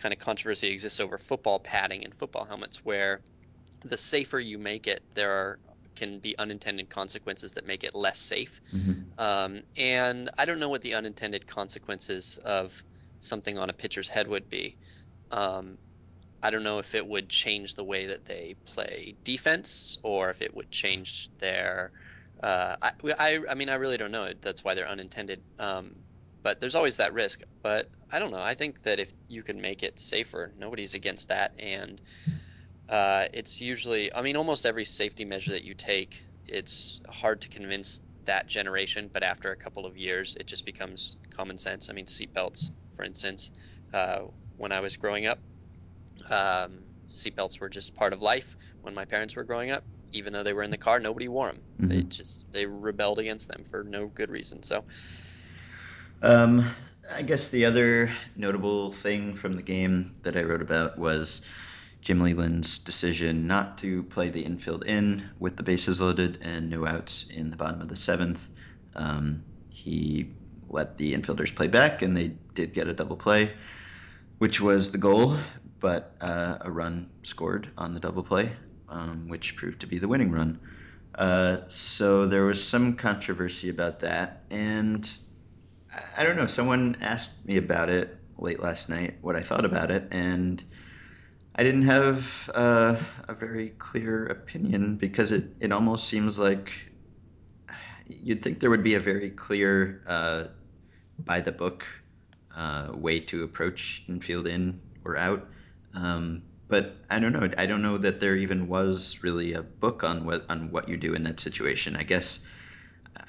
kind 0.01 0.13
of 0.13 0.19
controversy 0.19 0.67
exists 0.67 0.99
over 0.99 1.17
football 1.17 1.59
padding 1.59 2.03
and 2.03 2.13
football 2.15 2.45
helmets, 2.45 2.79
where 2.83 3.21
the 3.85 3.97
safer 3.97 4.39
you 4.39 4.57
make 4.57 4.87
it, 4.87 5.01
there 5.15 5.31
are 5.31 5.59
can 5.95 6.19
be 6.19 6.37
unintended 6.37 6.89
consequences 6.89 7.53
that 7.53 7.65
make 7.65 7.83
it 7.83 7.95
less 7.95 8.19
safe. 8.19 8.61
hmm 8.71 8.93
Um, 9.17 9.63
and 9.77 10.29
I 10.37 10.45
don't 10.45 10.59
know 10.59 10.69
what 10.69 10.81
the 10.81 10.93
unintended 10.95 11.47
consequences 11.47 12.37
of 12.45 12.83
something 13.19 13.57
on 13.57 13.69
a 13.69 13.73
pitcher's 13.73 14.09
head 14.09 14.27
would 14.27 14.47
be. 14.49 14.77
Um, 15.31 15.77
I 16.47 16.49
don't 16.49 16.63
know 16.63 16.79
if 16.79 16.95
it 16.95 17.05
would 17.05 17.27
change 17.27 17.75
the 17.75 17.83
way 17.83 18.05
that 18.05 18.23
they 18.23 18.55
play 18.65 19.17
defense 19.25 19.97
or 20.01 20.29
if 20.29 20.41
it 20.41 20.55
would 20.55 20.71
change 20.71 21.29
their. 21.39 21.91
Uh, 22.41 22.77
I, 22.81 22.91
I, 23.19 23.39
I 23.49 23.55
mean, 23.55 23.67
I 23.67 23.75
really 23.75 23.97
don't 23.97 24.11
know. 24.11 24.31
That's 24.41 24.63
why 24.63 24.73
they're 24.73 24.87
unintended. 24.87 25.41
Um, 25.59 26.05
but 26.43 26.61
there's 26.61 26.75
always 26.75 26.95
that 26.97 27.11
risk. 27.11 27.41
But 27.63 27.91
I 28.13 28.19
don't 28.19 28.31
know. 28.31 28.41
I 28.41 28.53
think 28.53 28.81
that 28.83 28.97
if 28.97 29.11
you 29.27 29.43
can 29.43 29.59
make 29.59 29.83
it 29.83 29.99
safer, 29.99 30.53
nobody's 30.57 30.93
against 30.93 31.27
that. 31.27 31.51
And 31.59 32.01
uh, 32.87 33.25
it's 33.33 33.59
usually, 33.59 34.13
I 34.15 34.21
mean, 34.21 34.37
almost 34.37 34.65
every 34.65 34.85
safety 34.85 35.25
measure 35.25 35.51
that 35.51 35.65
you 35.65 35.73
take, 35.73 36.15
it's 36.45 37.01
hard 37.09 37.41
to 37.41 37.49
convince 37.49 38.03
that 38.25 38.47
generation, 38.47 39.09
but 39.13 39.21
after 39.21 39.51
a 39.51 39.57
couple 39.57 39.85
of 39.85 39.97
years, 39.97 40.37
it 40.39 40.47
just 40.47 40.65
becomes 40.65 41.17
common 41.29 41.57
sense. 41.57 41.89
I 41.89 41.93
mean, 41.93 42.05
seatbelts, 42.05 42.69
for 42.95 43.03
instance, 43.03 43.51
uh, 43.93 44.21
when 44.55 44.71
I 44.71 44.79
was 44.79 44.95
growing 44.95 45.25
up, 45.25 45.39
um, 46.29 46.85
seatbelts 47.09 47.59
were 47.59 47.69
just 47.69 47.95
part 47.95 48.13
of 48.13 48.21
life. 48.21 48.55
When 48.81 48.93
my 48.93 49.05
parents 49.05 49.35
were 49.35 49.43
growing 49.43 49.71
up, 49.71 49.85
even 50.11 50.33
though 50.33 50.43
they 50.43 50.53
were 50.53 50.63
in 50.63 50.71
the 50.71 50.77
car, 50.77 50.99
nobody 50.99 51.27
wore 51.27 51.47
them. 51.47 51.63
They 51.87 52.03
hmm 52.03 52.09
just 52.09 52.45
they 52.51 52.65
rebelled 52.65 53.19
against 53.19 53.47
them 53.47 53.63
for 53.63 53.83
no 53.83 54.07
good 54.07 54.29
reason. 54.29 54.63
So, 54.63 54.85
Um, 56.21 56.65
I 57.11 57.21
guess 57.21 57.49
the 57.49 57.65
other 57.65 58.11
notable 58.35 58.91
thing 58.91 59.35
from 59.35 59.55
the 59.55 59.63
game 59.63 60.15
that 60.23 60.35
I 60.35 60.43
wrote 60.43 60.61
about 60.61 60.97
was 60.97 61.41
Jim 62.01 62.19
Leyland's 62.19 62.79
decision 62.79 63.47
not 63.47 63.79
to 63.79 64.03
play 64.03 64.29
the 64.29 64.43
infield 64.45 64.83
in 64.85 65.29
with 65.39 65.57
the 65.57 65.63
bases 65.63 66.01
loaded 66.01 66.39
and 66.41 66.69
no 66.69 66.85
outs 66.85 67.23
in 67.29 67.49
the 67.51 67.57
bottom 67.57 67.81
of 67.81 67.87
the 67.87 67.95
seventh. 67.95 68.47
Um, 68.95 69.45
he 69.69 70.35
let 70.67 70.97
the 70.97 71.13
infielders 71.13 71.55
play 71.55 71.67
back, 71.67 72.01
and 72.01 72.15
they 72.17 72.37
did 72.55 72.73
get 72.73 72.87
a 72.87 72.93
double 72.93 73.15
play, 73.17 73.53
which 74.39 74.61
was 74.61 74.91
the 74.91 74.97
goal, 74.97 75.37
but 75.79 76.15
uh, 76.21 76.57
a 76.61 76.71
run 76.71 77.09
scored 77.23 77.69
on 77.77 77.93
the 77.93 77.99
double 77.99 78.23
play, 78.23 78.51
um, 78.89 79.27
which 79.27 79.55
proved 79.55 79.81
to 79.81 79.87
be 79.87 79.99
the 79.99 80.07
winning 80.07 80.31
run. 80.31 80.59
Uh, 81.15 81.67
so 81.67 82.27
there 82.27 82.45
was 82.45 82.65
some 82.65 82.95
controversy 82.95 83.69
about 83.69 84.01
that, 84.01 84.43
and 84.49 85.09
I 86.15 86.23
don't 86.23 86.37
know. 86.37 86.45
Someone 86.45 86.97
asked 87.01 87.45
me 87.45 87.57
about 87.57 87.89
it 87.89 88.15
late 88.37 88.59
last 88.59 88.89
night, 88.89 89.15
what 89.21 89.35
I 89.35 89.41
thought 89.41 89.65
about 89.65 89.89
it, 89.89 90.09
and 90.11 90.63
I 91.55 91.63
didn't 91.63 91.83
have 91.83 92.49
uh, 92.53 92.97
a 93.27 93.33
very 93.33 93.69
clear 93.69 94.27
opinion 94.27 94.97
because 94.97 95.31
it, 95.31 95.55
it 95.59 95.71
almost 95.71 96.07
seems 96.07 96.37
like 96.37 96.71
you'd 98.05 98.43
think 98.43 98.59
there 98.59 98.69
would 98.69 98.83
be 98.83 98.93
a 98.93 98.99
very 98.99 99.31
clear, 99.31 100.03
uh, 100.05 100.43
by 101.17 101.41
the 101.41 101.51
book 101.51 101.85
uh, 102.55 102.89
way 102.93 103.19
to 103.21 103.43
approach 103.43 104.03
infield 104.07 104.47
in 104.47 104.81
or 105.03 105.17
out. 105.17 105.47
Um, 105.97 106.43
but 106.69 107.05
I 107.09 107.19
don't 107.19 107.33
know. 107.33 107.49
I 107.57 107.65
don't 107.65 107.81
know 107.81 107.97
that 107.97 108.19
there 108.21 108.35
even 108.37 108.67
was 108.67 109.19
really 109.23 109.53
a 109.53 109.63
book 109.63 110.03
on 110.03 110.25
what 110.25 110.45
on 110.49 110.71
what 110.71 110.89
you 110.89 110.97
do 110.97 111.13
in 111.15 111.23
that 111.23 111.39
situation. 111.39 111.95
I 111.97 112.03
guess 112.03 112.39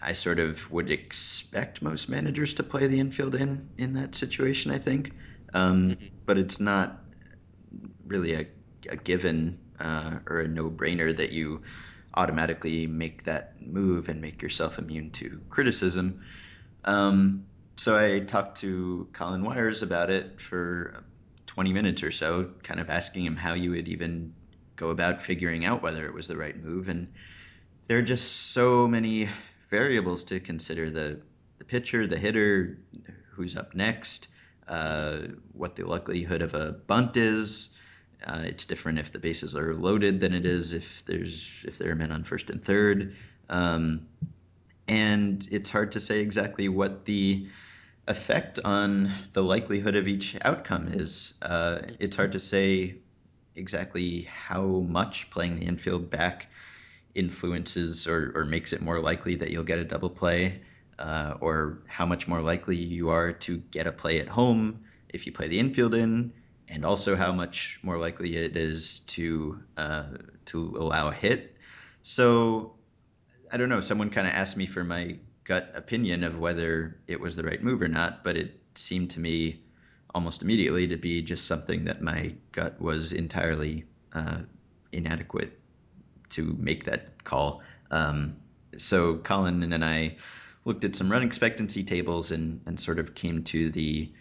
I 0.03 0.13
sort 0.15 0.39
of 0.41 0.71
would 0.71 0.91
expect 0.91 1.83
most 1.83 2.09
managers 2.09 2.55
to 2.55 2.65
play 2.65 2.87
the 2.87 3.01
infield 3.01 3.35
in 3.35 3.71
in 3.79 3.95
that 3.95 4.15
situation. 4.15 4.71
I 4.73 4.79
think, 4.79 5.13
um, 5.55 5.97
mhm, 6.01 6.11
but 6.27 6.39
it's 6.39 6.61
not 6.61 7.05
really 8.07 8.35
a, 8.35 8.47
a 8.89 8.97
given 8.97 9.61
uh, 9.81 10.19
or 10.29 10.41
a 10.41 10.49
no-brainer 10.49 11.17
that 11.17 11.33
you 11.33 11.63
automatically 12.15 12.87
make 12.87 13.25
that 13.25 13.61
move 13.61 14.09
and 14.09 14.21
make 14.21 14.43
yourself 14.43 14.79
immune 14.79 15.11
to 15.13 15.43
criticism. 15.51 16.23
Um, 16.85 17.47
so 17.77 17.97
I 17.99 18.21
talked 18.21 18.61
to 18.61 19.09
Colin 19.13 19.45
Wyers 19.45 19.83
about 19.83 20.11
it 20.11 20.41
for 20.41 21.05
20 21.59 21.73
minutes 21.73 22.05
or 22.05 22.13
so, 22.13 22.51
kind 22.63 22.79
of 22.79 22.89
asking 22.89 23.27
him 23.27 23.35
how 23.35 23.55
you 23.55 23.73
would 23.73 23.89
even 23.89 24.33
go 24.77 24.91
about 24.91 25.23
figuring 25.23 25.65
out 25.65 25.83
whether 25.83 26.07
it 26.07 26.15
was 26.15 26.29
the 26.29 26.37
right 26.37 26.57
move. 26.57 26.89
And 26.89 27.13
there 27.89 27.99
are 27.99 28.03
just 28.03 28.53
so 28.53 28.87
many 28.87 29.29
variables 29.69 30.23
to 30.25 30.39
consider 30.39 30.89
the 30.89 31.21
the 31.59 31.65
pitcher, 31.65 32.07
the 32.07 32.17
hitter, 32.17 32.79
who's 33.33 33.57
up 33.57 33.75
next, 33.75 34.29
uh, 34.69 35.19
what 35.53 35.75
the 35.75 35.83
likelihood 35.83 36.43
of 36.43 36.55
a 36.55 36.71
bunt 36.71 37.17
is. 37.17 37.71
Uh, 38.25 38.43
it's 38.45 38.67
different 38.67 39.01
if 39.01 39.11
the 39.11 39.19
bases 39.19 39.57
are 39.57 39.75
loaded 39.75 40.21
than 40.21 40.35
it 40.35 40.47
is 40.47 40.75
if 40.75 41.05
there's 41.07 41.65
if 41.67 41.77
there 41.77 41.91
are 41.91 41.97
men 41.97 42.13
on 42.13 42.23
first 42.23 42.51
and 42.51 42.63
third. 42.63 43.17
Um, 43.49 44.07
and 44.87 45.45
it's 45.51 45.71
hard 45.71 45.91
to 45.93 45.99
say 45.99 46.21
exactly 46.21 46.69
what 46.69 47.05
the 47.05 47.49
effect 48.09 48.59
on 48.65 49.13
the 49.35 49.43
likelihood 49.43 49.95
of 49.95 50.09
each 50.09 50.37
outcome 50.43 50.89
is. 50.89 51.35
Uh, 51.43 51.81
it's 52.01 52.17
hard 52.17 52.33
to 52.33 52.41
say 52.41 52.97
exactly 53.55 54.23
how 54.23 54.63
much 54.63 55.31
playing 55.31 55.61
the 55.61 55.67
infield 55.67 56.11
back 56.11 56.49
influences 57.15 58.07
or, 58.07 58.33
or 58.35 58.45
makes 58.45 58.73
it 58.73 58.81
more 58.81 59.01
likely 59.01 59.37
that 59.37 59.51
you'll 59.51 59.65
get 59.65 59.79
a 59.79 59.85
double 59.85 60.11
play, 60.11 60.63
uh, 60.99 61.35
or 61.41 61.83
how 61.87 62.07
much 62.07 62.27
more 62.27 62.41
likely 62.41 62.77
you 62.77 63.11
are 63.11 63.33
to 63.33 63.59
get 63.59 63.87
a 63.87 63.93
play 63.93 64.21
at 64.21 64.29
home 64.29 64.85
if 65.09 65.27
you 65.27 65.33
play 65.33 65.49
the 65.49 65.59
infield 65.59 65.95
in, 65.95 66.33
and 66.69 66.85
also 66.85 67.17
how 67.17 67.33
much 67.33 67.79
more 67.83 67.99
likely 67.99 68.37
it 68.37 68.57
is 68.57 69.01
to 69.01 69.61
uh, 69.77 70.05
to 70.47 70.77
allow 70.79 71.09
a 71.09 71.13
hit. 71.13 71.57
So 72.03 72.75
I 73.51 73.57
don't 73.57 73.69
know. 73.69 73.81
Someone 73.81 74.11
kind 74.11 74.27
of 74.27 74.35
asked 74.35 74.57
me 74.57 74.67
for 74.67 74.85
my 74.85 75.19
gut 75.49 75.73
opinion 75.75 76.25
of 76.25 76.39
whether 76.39 77.01
it 77.07 77.19
was 77.19 77.35
the 77.35 77.43
right 77.43 77.63
move 77.63 77.81
or 77.81 77.89
not, 77.89 78.23
but 78.23 78.37
it 78.37 78.61
seemed 78.75 79.11
to 79.11 79.21
me 79.21 79.63
almost 80.15 80.43
immediately 80.43 80.89
to 80.89 80.97
be 80.97 81.23
just 81.23 81.47
something 81.47 81.87
that 81.87 82.03
my 82.03 82.35
gut 82.53 82.81
was 82.81 83.13
entirely 83.13 83.85
uh, 84.13 84.39
inadequate 84.93 85.59
to 86.29 86.55
make 86.59 86.85
that 86.85 87.25
call. 87.25 87.63
Um, 87.91 88.37
so 88.77 89.17
Colin 89.17 89.63
and 89.63 89.73
then 89.73 89.83
I 89.83 90.17
looked 90.67 90.85
at 90.85 90.95
some 90.95 91.11
run 91.11 91.23
expectancy 91.23 91.83
tables 91.83 92.31
and, 92.31 92.61
and 92.67 92.79
sort 92.79 92.99
of 92.99 93.15
came 93.15 93.45
to 93.45 93.71
the 93.71 94.13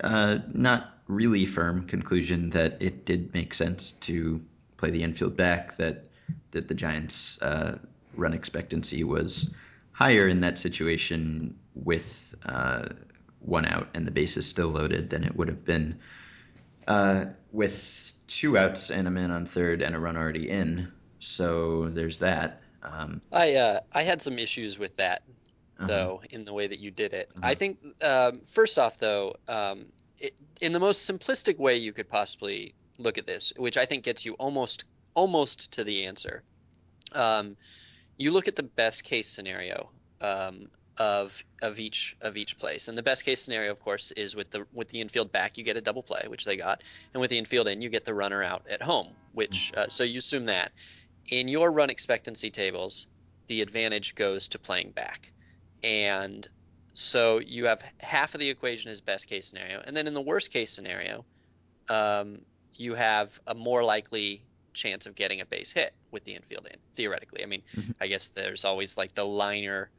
uh, 0.00 0.38
not 0.52 0.90
really 1.06 1.44
firm 1.44 1.86
conclusion 1.86 2.50
that 2.50 2.78
it 2.80 3.04
did 3.04 3.34
make 3.34 3.52
sense 3.52 3.92
to 3.92 4.40
play 4.78 4.90
the 4.90 5.02
infield 5.02 5.36
back, 5.36 5.76
that 5.76 6.04
that 6.50 6.66
the 6.66 6.74
Giants' 6.74 7.40
uh, 7.40 7.78
run 8.14 8.32
expectancy 8.32 9.04
was 9.04 9.54
higher 9.96 10.28
in 10.28 10.40
that 10.40 10.58
situation 10.58 11.58
with 11.74 12.34
uh, 12.44 12.86
one 13.40 13.64
out 13.64 13.88
and 13.94 14.06
the 14.06 14.10
bases 14.10 14.46
still 14.46 14.68
loaded 14.68 15.08
than 15.08 15.24
it 15.24 15.34
would 15.34 15.48
have 15.48 15.64
been 15.64 15.98
uh, 16.86 17.24
with 17.50 18.12
two 18.26 18.58
outs 18.58 18.90
and 18.90 19.08
a 19.08 19.10
man 19.10 19.30
on 19.30 19.46
third 19.46 19.80
and 19.80 19.96
a 19.96 19.98
run 19.98 20.18
already 20.18 20.50
in. 20.50 20.92
So 21.18 21.88
there's 21.88 22.18
that. 22.18 22.60
Um, 22.82 23.22
I 23.32 23.54
uh, 23.54 23.80
I 23.94 24.02
had 24.02 24.20
some 24.20 24.38
issues 24.38 24.78
with 24.78 24.94
that 24.98 25.22
uh-huh, 25.78 25.86
though 25.86 26.22
in 26.28 26.44
the 26.44 26.52
way 26.52 26.66
that 26.66 26.78
you 26.78 26.90
did 26.90 27.14
it. 27.14 27.30
I 27.42 27.52
uh-huh, 27.52 27.54
think 27.54 27.78
um, 28.04 28.42
first 28.44 28.78
off 28.78 28.98
though, 28.98 29.36
um, 29.48 29.86
it, 30.18 30.34
in 30.60 30.74
the 30.74 30.78
most 30.78 31.10
simplistic 31.10 31.58
way 31.58 31.78
you 31.78 31.94
could 31.94 32.10
possibly 32.10 32.74
look 32.98 33.16
at 33.16 33.24
this, 33.24 33.50
which 33.56 33.78
I 33.78 33.86
think 33.86 34.04
gets 34.04 34.26
you 34.26 34.34
almost 34.34 34.84
almost 35.14 35.72
to 35.72 35.84
the 35.84 36.04
answer. 36.04 36.42
You 38.18 38.30
look 38.30 38.48
at 38.48 38.56
the 38.56 38.62
best 38.62 39.04
case 39.04 39.28
scenario 39.28 39.90
um, 40.20 40.68
of 40.98 41.44
of 41.62 41.78
each 41.78 42.16
of 42.20 42.36
each 42.36 42.58
place, 42.58 42.88
and 42.88 42.96
the 42.96 43.02
best 43.02 43.24
case 43.24 43.42
scenario, 43.42 43.70
of 43.70 43.80
course, 43.80 44.10
is 44.12 44.34
with 44.34 44.50
the 44.50 44.66
with 44.72 44.88
the 44.88 45.00
infield 45.00 45.32
back, 45.32 45.58
you 45.58 45.64
get 45.64 45.76
a 45.76 45.80
double 45.80 46.02
play, 46.02 46.24
which 46.28 46.44
they 46.44 46.56
got, 46.56 46.82
and 47.12 47.20
with 47.20 47.30
the 47.30 47.38
infield 47.38 47.68
in, 47.68 47.82
you 47.82 47.90
get 47.90 48.04
the 48.04 48.14
runner 48.14 48.42
out 48.42 48.66
at 48.70 48.82
home. 48.82 49.14
Which 49.32 49.72
uh, 49.76 49.88
so 49.88 50.04
you 50.04 50.18
assume 50.18 50.46
that. 50.46 50.72
In 51.28 51.48
your 51.48 51.72
run 51.72 51.90
expectancy 51.90 52.50
tables, 52.50 53.08
the 53.48 53.60
advantage 53.60 54.14
goes 54.14 54.48
to 54.48 54.60
playing 54.60 54.92
back, 54.92 55.32
and 55.82 56.48
so 56.94 57.40
you 57.40 57.66
have 57.66 57.82
half 58.00 58.34
of 58.34 58.40
the 58.40 58.48
equation 58.48 58.90
is 58.90 59.00
best 59.00 59.28
case 59.28 59.46
scenario, 59.46 59.82
and 59.84 59.96
then 59.96 60.06
in 60.06 60.14
the 60.14 60.22
worst 60.22 60.52
case 60.52 60.70
scenario, 60.70 61.26
um, 61.90 62.38
you 62.74 62.94
have 62.94 63.38
a 63.46 63.54
more 63.54 63.82
likely 63.84 64.45
chance 64.76 65.06
of 65.06 65.14
getting 65.16 65.40
a 65.40 65.46
base 65.46 65.72
hit 65.72 65.92
with 66.12 66.24
the 66.24 66.34
infield 66.34 66.66
in, 66.72 66.78
theoretically. 66.96 67.42
I 67.42 67.46
mean, 67.46 67.62
mhm, 67.76 67.92
I 68.00 68.08
guess 68.08 68.30
there's 68.30 68.64
always 68.64 68.96
like 68.96 69.14
the 69.14 69.26
liner 69.26 69.90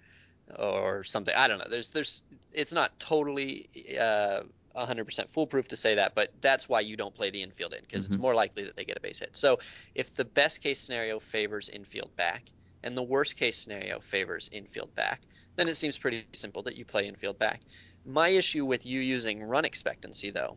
or 0.58 1.04
something. 1.04 1.34
I 1.36 1.48
don't 1.48 1.60
know. 1.60 1.68
There's 1.70 1.92
there's 1.92 2.24
it's 2.52 2.74
not 2.74 2.98
totally 3.00 3.70
uh 4.00 4.44
100% 4.74 5.30
foolproof 5.30 5.68
to 5.70 5.76
say 5.76 5.96
that, 5.96 6.13
but 6.16 6.30
that's 6.42 6.70
why 6.70 6.82
you 6.82 6.96
don't 6.98 7.16
play 7.16 7.30
the 7.32 7.42
infield 7.44 7.74
in 7.74 7.82
because 7.82 8.06
it's 8.06 8.18
mhm, 8.18 8.20
more 8.20 8.36
likely 8.36 8.63
that 8.63 8.76
they 8.76 8.86
get 8.86 8.98
a 8.98 9.02
base 9.02 9.20
hit. 9.20 9.36
So 9.36 9.58
if 9.96 10.16
the 10.16 10.26
best 10.26 10.62
case 10.62 10.80
scenario 10.80 11.20
favors 11.20 11.70
infield 11.70 12.16
back 12.16 12.52
and 12.84 12.96
the 12.96 13.04
worst 13.04 13.36
case 13.38 13.58
scenario 13.58 14.00
favors 14.00 14.50
infield 14.52 14.94
back, 14.96 15.24
then 15.58 15.68
it 15.68 15.76
seems 15.76 15.98
pretty 15.98 16.28
simple 16.34 16.63
that 16.63 16.76
you 16.78 16.86
play 16.86 17.08
infield 17.08 17.40
back. 17.40 17.63
My 18.06 18.30
issue 18.30 18.66
with 18.66 18.86
you 18.86 19.00
using 19.02 19.44
run 19.44 19.66
expectancy 19.66 20.32
though 20.32 20.56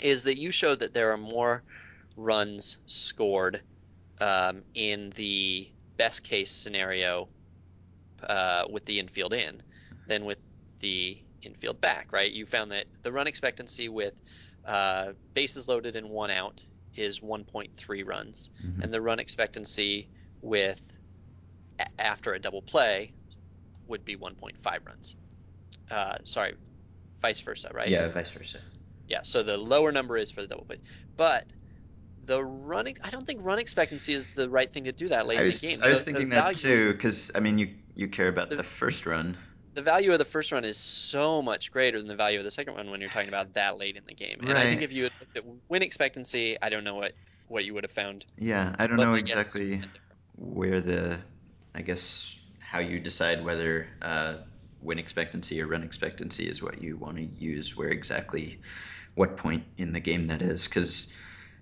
is 0.00 0.24
that 0.24 0.38
you 0.38 0.50
showed 0.50 0.80
that 0.80 0.94
there 0.94 1.12
are 1.12 1.18
more 1.18 1.64
runs 2.16 2.78
scored 2.86 3.62
um, 4.20 4.62
in 4.74 5.10
the 5.10 5.68
best 5.96 6.24
case 6.24 6.50
scenario 6.50 7.28
uh, 8.28 8.64
with 8.70 8.84
the 8.86 8.98
infield 8.98 9.34
in 9.34 9.62
than 10.06 10.24
with 10.24 10.38
the 10.80 11.18
infield 11.42 11.80
back, 11.80 12.12
right? 12.12 12.30
You 12.30 12.46
found 12.46 12.70
that 12.72 12.86
the 13.02 13.12
run 13.12 13.26
expectancy 13.26 13.88
with 13.88 14.20
uh, 14.64 15.12
bases 15.34 15.68
loaded 15.68 15.96
and 15.96 16.10
one 16.10 16.30
out 16.30 16.64
is 16.94 17.20
1.3 17.20 18.06
runs, 18.06 18.50
mhm. 18.64 18.82
and 18.82 18.92
the 18.92 19.00
run 19.00 19.18
expectancy 19.18 20.08
with 20.40 20.98
after 21.98 22.34
a 22.34 22.38
double 22.38 22.62
play 22.62 23.12
would 23.86 24.04
be 24.04 24.16
1.5 24.16 24.86
runs. 24.86 25.16
Uh, 25.90 26.16
sorry, 26.24 26.54
vice 27.20 27.40
versa, 27.40 27.70
right? 27.72 27.88
Yeah, 27.88 28.08
vice 28.08 28.30
versa. 28.30 28.58
Yeah, 29.08 29.22
so 29.22 29.42
the 29.42 29.56
lower 29.56 29.92
number 29.92 30.16
is 30.16 30.30
for 30.30 30.42
the 30.42 30.48
double 30.48 30.64
play. 30.64 30.78
But 31.16 31.46
the 32.24 32.42
running, 32.42 32.96
I 33.02 33.10
don't 33.10 33.26
think 33.26 33.44
run 33.44 33.58
expectancy 33.58 34.12
is 34.12 34.28
the 34.28 34.48
right 34.48 34.72
thing 34.72 34.84
to 34.84 34.92
do 34.92 35.08
that 35.08 35.26
late 35.26 35.38
I 35.38 35.42
in 35.42 35.50
the 35.50 35.58
game. 35.58 35.78
I 35.82 35.88
was 35.88 36.00
The 36.00 36.12
the 36.12 36.12
thinking 36.12 36.28
that 36.30 36.54
too, 36.54 36.92
because 36.92 37.30
I 37.34 37.40
mean, 37.40 37.58
you 37.58 37.74
you 37.94 38.08
care 38.08 38.28
about 38.28 38.50
the 38.50 38.56
the 38.56 38.62
first 38.62 39.06
run, 39.06 39.36
the 39.74 39.82
value 39.82 40.12
of 40.12 40.18
the 40.18 40.24
first 40.24 40.52
run 40.52 40.64
is 40.64 40.78
so 40.78 41.42
much 41.42 41.70
greater 41.70 41.98
than 41.98 42.08
the 42.08 42.16
value 42.16 42.38
of 42.38 42.44
the 42.44 42.50
second 42.50 42.76
run 42.76 42.90
when 42.90 43.00
you're 43.00 43.10
talking 43.10 43.28
about 43.28 43.54
that 43.54 43.78
late 43.78 43.96
in 43.96 44.04
the 44.06 44.14
game. 44.14 44.40
And 44.42 44.56
I 44.56 44.62
think 44.64 44.82
if 44.82 44.92
you 44.92 45.04
had 45.04 45.12
looked 45.20 45.36
at 45.36 45.44
win 45.68 45.82
expectancy, 45.82 46.56
I 46.60 46.68
don't 46.68 46.84
know 46.84 46.96
what 46.96 47.12
what 47.48 47.64
you 47.64 47.74
would 47.74 47.84
have 47.84 47.92
found, 47.92 48.24
Yeah, 48.38 48.74
I 48.78 48.86
don't 48.86 48.96
know 48.96 49.12
my 49.12 49.20
guesses 49.20 49.54
would 49.54 49.62
have 49.62 49.80
exactly 49.80 50.00
where 50.36 50.80
the, 50.80 51.18
I 51.74 51.82
guess, 51.82 52.38
how 52.60 52.78
you 52.78 52.98
decide 52.98 53.44
whether 53.44 53.88
uh, 54.00 54.36
win 54.80 54.98
expectancy 54.98 55.60
or 55.60 55.66
run 55.66 55.82
expectancy 55.82 56.48
is 56.48 56.62
what 56.62 56.82
you 56.82 56.96
want 56.96 57.16
to 57.18 57.24
use, 57.24 57.76
where 57.76 57.88
exactly, 57.88 58.60
what 59.14 59.36
point 59.36 59.64
in 59.76 59.92
the 59.92 60.00
game 60.00 60.26
that 60.26 60.40
is. 60.40 60.66
Because, 60.66 61.12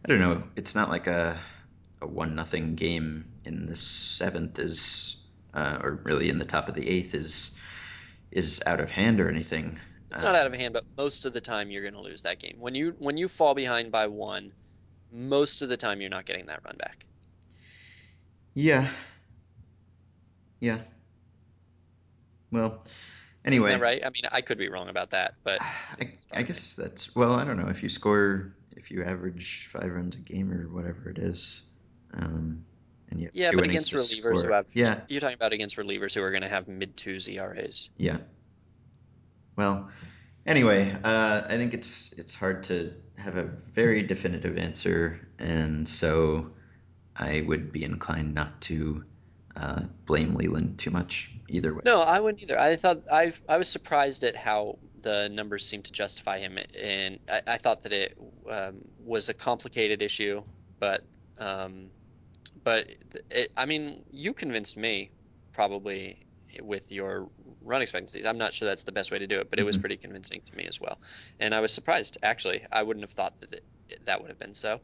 I 0.04 0.08
don't 0.08 0.20
know, 0.20 0.42
it's 0.56 0.74
not 0.74 0.88
like 0.88 1.06
a, 1.06 1.38
a 2.00 2.06
one 2.06 2.34
nothing 2.34 2.74
game 2.74 3.32
in 3.44 3.66
the 3.66 3.76
seventh 3.76 4.58
is, 4.58 5.16
uh, 5.54 5.78
or 5.82 6.00
really 6.04 6.28
in 6.28 6.38
the 6.38 6.44
top 6.44 6.68
of 6.68 6.74
the 6.74 6.88
eighth 6.88 7.14
is, 7.14 7.52
is 8.30 8.62
out 8.66 8.80
of 8.80 8.90
hand 8.90 9.20
or 9.20 9.28
anything. 9.28 9.78
It's 10.10 10.22
not 10.22 10.34
out 10.36 10.46
of 10.46 10.54
hand, 10.54 10.72
but 10.74 10.84
most 10.96 11.24
of 11.24 11.32
the 11.32 11.40
time 11.40 11.70
you're 11.70 11.82
going 11.82 11.94
to 11.94 12.00
lose 12.00 12.22
that 12.22 12.38
game. 12.38 12.56
When 12.60 12.74
you 12.74 12.94
when 12.98 13.16
you 13.16 13.28
fall 13.28 13.54
behind 13.54 13.90
by 13.92 14.06
one, 14.08 14.54
most 15.10 15.62
of 15.62 15.68
the 15.68 15.76
time 15.76 16.00
you're 16.00 16.10
not 16.10 16.26
getting 16.26 16.46
that 16.46 16.60
run 16.64 16.76
back. 16.78 17.06
yeah, 18.54 18.90
yeah. 20.60 20.82
Well, 22.50 22.86
Isn't 23.52 23.66
that 23.66 23.76
anyway, 23.76 23.76
right? 23.80 24.04
I 24.04 24.10
mean, 24.10 24.24
I 24.32 24.40
could 24.42 24.58
be 24.58 24.68
wrong 24.68 24.88
about 24.88 25.10
that, 25.10 25.34
but 25.44 25.60
I 25.98 25.98
I, 26.00 26.04
that's 26.10 26.26
I 26.32 26.42
probably 26.42 26.44
right. 26.44 26.54
guess 26.54 26.74
that's 26.74 27.14
well. 27.14 27.34
I 27.34 27.44
don't 27.44 27.56
know 27.58 27.68
if 27.68 27.82
you 27.82 27.88
score 27.88 28.56
if 28.80 28.90
you 28.90 29.04
average 29.04 29.68
five 29.72 29.92
runs 29.92 30.16
a 30.16 30.20
game 30.20 30.50
or 30.52 30.68
whatever 30.68 31.10
it 31.10 31.18
is, 31.18 31.62
um, 32.14 32.64
and 33.10 33.20
you 33.20 33.26
have 33.26 33.34
Yeah, 33.34 33.50
two 33.50 33.56
but 33.56 33.64
against 33.64 33.92
relievers 33.92 34.42
who 34.42 34.52
have 34.52 34.66
Yeah, 34.74 35.00
you're 35.08 35.20
talking 35.20 35.34
about 35.34 35.52
against 35.52 35.76
relievers 35.76 36.14
who 36.14 36.22
are 36.22 36.30
going 36.30 36.42
to 36.42 36.48
have 36.48 36.66
mid 36.68 36.96
twos 36.96 37.28
ERAs. 37.28 37.90
yeah. 37.96 38.18
Well, 39.56 39.90
anyway, 40.46 40.92
uh, 41.04 41.42
I 41.46 41.56
think 41.56 41.74
it's 41.74 42.12
it's 42.16 42.34
hard 42.34 42.64
to 42.64 42.94
have 43.18 43.36
a 43.36 43.44
very 43.44 44.02
definitive 44.02 44.56
answer, 44.56 45.20
and 45.38 45.88
so 45.88 46.50
I 47.16 47.42
would 47.46 47.72
be 47.72 47.84
inclined 47.84 48.34
not 48.34 48.60
to 48.62 49.04
uh, 49.56 49.82
blame 50.06 50.34
Leyland 50.34 50.78
too 50.78 50.90
much 50.90 51.30
either 51.48 51.74
way. 51.74 51.82
No, 51.84 52.00
I 52.00 52.20
wouldn't 52.20 52.42
either. 52.42 52.58
I 52.58 52.76
thought 52.76 53.04
I 53.10 53.32
I 53.48 53.56
was 53.56 53.68
surprised 53.68 54.24
at 54.24 54.36
how 54.36 54.78
the 55.02 55.28
numbers 55.30 55.66
seemed 55.66 55.84
to 55.86 55.92
justify 55.92 56.38
him, 56.38 56.58
and 56.78 57.18
I, 57.28 57.42
I 57.46 57.56
thought 57.58 57.82
that 57.82 57.92
it 57.92 58.16
um, 58.50 58.82
was 58.98 59.30
a 59.30 59.34
complicated 59.34 60.02
issue, 60.02 60.42
but 60.80 61.02
um, 61.38 61.92
but 62.64 62.88
it, 63.30 63.52
I 63.56 63.66
mean, 63.66 64.04
you 64.10 64.34
convinced 64.34 64.76
me 64.76 65.12
probably 65.52 66.18
with 66.62 66.90
your 66.92 67.28
run 67.62 67.82
expectancies. 67.82 68.26
I'm 68.26 68.38
not 68.38 68.54
sure 68.54 68.68
that's 68.68 68.84
the 68.84 68.92
best 68.92 69.12
way 69.12 69.18
to 69.20 69.26
do 69.28 69.40
it, 69.40 69.50
but 69.50 69.60
it 69.60 69.64
was 69.64 69.76
hmm 69.76 69.78
pretty 69.78 69.96
convincing 69.96 70.42
to 70.46 70.56
me 70.56 70.66
as 70.66 70.80
well, 70.80 70.98
and 71.40 71.54
I 71.54 71.60
was 71.60 71.72
surprised 71.74 72.18
actually. 72.22 72.66
I 72.72 72.82
wouldn't 72.82 73.04
have 73.04 73.12
thought 73.12 73.40
that 73.40 73.52
it, 73.54 73.64
that 74.06 74.20
would 74.22 74.30
have 74.30 74.38
been 74.38 74.54
so. 74.54 74.80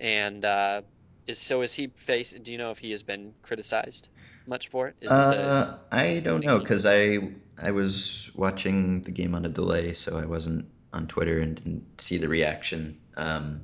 And 0.00 0.44
uh, 0.44 0.82
is 1.26 1.40
so 1.40 1.62
is 1.62 1.74
he 1.74 1.88
face? 1.96 2.32
Do 2.32 2.52
you 2.52 2.58
know 2.58 2.70
if 2.72 2.78
he 2.78 2.92
has 2.92 3.02
been 3.04 3.34
criticized 3.42 4.08
much 4.46 4.68
for 4.68 4.88
it? 4.88 4.96
Is 5.00 5.14
this 5.14 5.32
a 5.32 5.52
Uh, 5.52 5.78
I 5.90 6.20
don't 6.20 6.44
know 6.44 6.58
because 6.58 6.84
I 6.86 7.18
I 7.56 7.70
was 7.70 8.30
watching 8.34 9.02
the 9.02 9.10
game 9.10 9.34
on 9.34 9.44
a 9.44 9.48
delay, 9.48 9.92
so 9.94 10.18
I 10.18 10.26
wasn't 10.26 10.66
on 10.92 11.06
Twitter 11.06 11.38
and 11.38 11.56
didn't 11.56 12.00
see 12.00 12.18
the 12.18 12.28
reaction. 12.28 12.98
Um, 13.16 13.62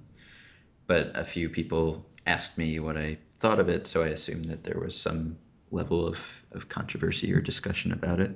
but 0.87 1.13
a 1.17 1.25
few 1.25 1.49
people 1.49 2.07
asked 2.27 2.59
me 2.59 2.79
what 2.81 2.97
I 2.97 3.19
thought 3.41 3.59
of 3.59 3.69
it, 3.69 3.87
so 3.87 4.03
I 4.03 4.09
assumed 4.09 4.51
that 4.51 4.65
there 4.65 4.79
was 4.79 4.99
some 4.99 5.39
level 5.71 6.07
of, 6.07 6.43
of 6.53 6.69
controversy 6.69 7.33
or 7.33 7.41
discussion 7.41 7.93
about 7.93 8.21
it. 8.21 8.31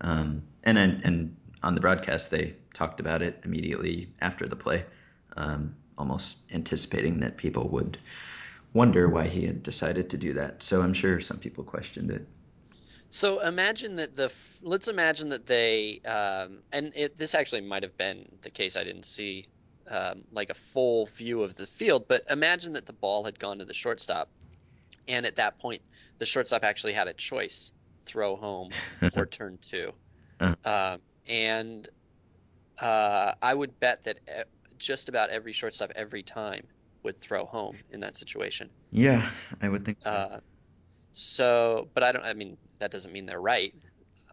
Um, 0.00 0.42
and 0.64 0.78
and 0.78 1.36
on 1.62 1.74
the 1.74 1.80
broadcast, 1.80 2.30
they 2.30 2.56
talked 2.74 3.00
about 3.00 3.22
it 3.22 3.40
immediately 3.44 4.12
after 4.20 4.46
the 4.46 4.56
play. 4.56 4.84
Um, 5.36 5.76
almost 5.96 6.50
anticipating 6.52 7.20
that 7.20 7.36
people 7.36 7.68
would 7.68 7.98
wonder 8.72 9.08
why 9.08 9.26
he 9.26 9.46
had 9.46 9.62
decided 9.62 10.10
to 10.10 10.16
do 10.16 10.34
that. 10.34 10.62
So 10.62 10.82
I'm 10.82 10.94
sure 10.94 11.20
some 11.20 11.38
people 11.38 11.64
questioned 11.64 12.10
it. 12.10 12.26
So 13.12 13.40
imagine 13.40 13.96
that 13.96 14.16
the 14.16 14.24
f- 14.24 14.58
let's 14.62 14.88
imagine 14.88 15.28
that 15.28 15.46
they 15.46 16.00
um, 16.06 16.62
and 16.72 16.92
it 16.96 17.16
this 17.16 17.34
actually 17.34 17.60
might 17.60 17.82
have 17.82 17.96
been 17.98 18.26
the 18.42 18.50
case. 18.50 18.74
I 18.74 18.84
didn't 18.84 19.04
see 19.04 19.48
um, 19.90 20.24
like 20.32 20.50
a 20.50 20.54
full 20.54 21.06
view 21.06 21.42
of 21.42 21.54
the 21.54 21.66
field, 21.66 22.06
but 22.08 22.22
imagine 22.30 22.72
that 22.72 22.86
the 22.86 22.94
ball 22.94 23.24
had 23.24 23.38
gone 23.38 23.58
to 23.58 23.66
the 23.66 23.74
shortstop, 23.74 24.30
and 25.08 25.26
at 25.26 25.36
that 25.36 25.58
point 25.60 25.82
the 26.20 26.26
shortstop 26.26 26.64
actually 26.64 26.94
had 26.94 27.08
a 27.08 27.14
choice: 27.14 27.72
throw 28.06 28.36
home 28.36 28.70
or 29.14 29.26
turn 29.38 29.58
two. 29.60 29.92
Uh, 30.40 30.54
Um, 30.64 31.02
and 31.28 31.88
uh, 32.80 33.34
I 33.42 33.54
would 33.54 33.78
bet 33.80 34.04
that 34.04 34.18
e- 34.28 34.42
just 34.78 35.08
about 35.08 35.30
every 35.30 35.52
shortstop 35.52 35.92
every 35.96 36.22
time 36.22 36.66
would 37.04 37.20
throw 37.20 37.46
home 37.46 37.76
in 37.90 38.00
that 38.00 38.16
situation. 38.16 38.70
yeah, 38.90 39.28
I 39.60 39.68
would 39.68 39.84
think 39.84 40.02
so. 40.02 40.10
Uh, 40.10 40.40
so, 41.12 41.90
but 41.94 42.02
I 42.02 42.12
don't. 42.12 42.24
I 42.24 42.34
mean, 42.34 42.56
that 42.82 42.90
doesn't 42.90 43.12
mean 43.12 43.26
they're 43.26 43.40
right. 43.40 43.72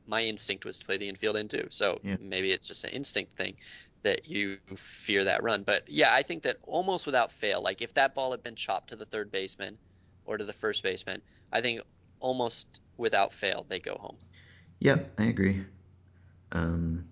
my 0.07 0.23
instinct 0.23 0.65
was 0.65 0.79
to 0.79 0.85
play 0.85 0.97
the 0.97 1.07
infield 1.07 1.35
in 1.37 1.47
too. 1.47 1.67
So 1.69 1.99
Yeah. 2.03 2.17
maybe 2.19 2.51
it's 2.51 2.67
just 2.67 2.83
an 2.83 2.89
instinct 2.91 3.33
thing 3.33 3.55
that 4.03 4.27
you 4.27 4.57
fear 4.75 5.25
that 5.25 5.43
run. 5.43 5.63
But 5.63 5.87
yeah, 5.87 6.13
I 6.13 6.23
think 6.23 6.43
that 6.43 6.57
almost 6.63 7.05
without 7.05 7.31
fail, 7.31 7.61
like 7.61 7.81
if 7.81 7.93
that 7.93 8.15
ball 8.15 8.31
had 8.31 8.41
been 8.43 8.55
chopped 8.55 8.89
to 8.89 8.95
the 8.95 9.05
third 9.05 9.31
baseman 9.31 9.77
or 10.25 10.37
to 10.37 10.45
the 10.45 10.53
first 10.53 10.83
baseman, 10.83 11.21
I 11.51 11.61
think 11.61 11.81
almost 12.19 12.81
without 12.97 13.33
fail 13.33 13.65
they 13.69 13.79
go 13.79 13.95
home. 13.95 14.17
Yep, 14.79 15.11
I 15.19 15.25
agree. 15.25 15.63
Um, 16.51 17.05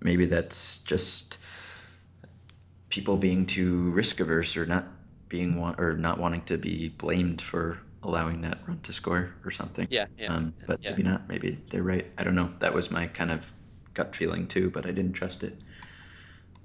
maybe 0.00 0.26
that's 0.26 0.78
just 0.78 1.38
people 2.88 3.16
being 3.16 3.46
too 3.46 3.90
risk 3.90 4.20
averse 4.20 4.56
or 4.56 4.66
not 4.66 4.86
being 5.28 5.58
want 5.60 5.80
or 5.80 5.96
not 5.96 6.18
wanting 6.18 6.42
to 6.42 6.56
be 6.58 6.88
blamed 6.88 7.42
for 7.42 7.78
allowing 8.06 8.40
that 8.42 8.58
run 8.66 8.80
to 8.82 8.92
score 8.92 9.34
or 9.44 9.50
something. 9.50 9.86
Yeah, 9.90 10.06
yeah, 10.18 10.34
Um, 10.34 10.54
but 10.66 10.80
yeah. 10.82 10.90
maybe 10.90 11.02
not. 11.02 11.28
Maybe 11.28 11.58
they're 11.70 11.82
right. 11.82 12.06
I 12.18 12.24
don't 12.24 12.34
know. 12.34 12.50
That 12.60 12.74
was 12.74 12.90
my 12.90 13.06
kind 13.06 13.30
of 13.30 13.52
gut 13.94 14.14
feeling 14.14 14.46
too, 14.46 14.70
but 14.70 14.86
I 14.86 14.92
didn't 14.92 15.12
trust 15.14 15.42
it. 15.42 15.56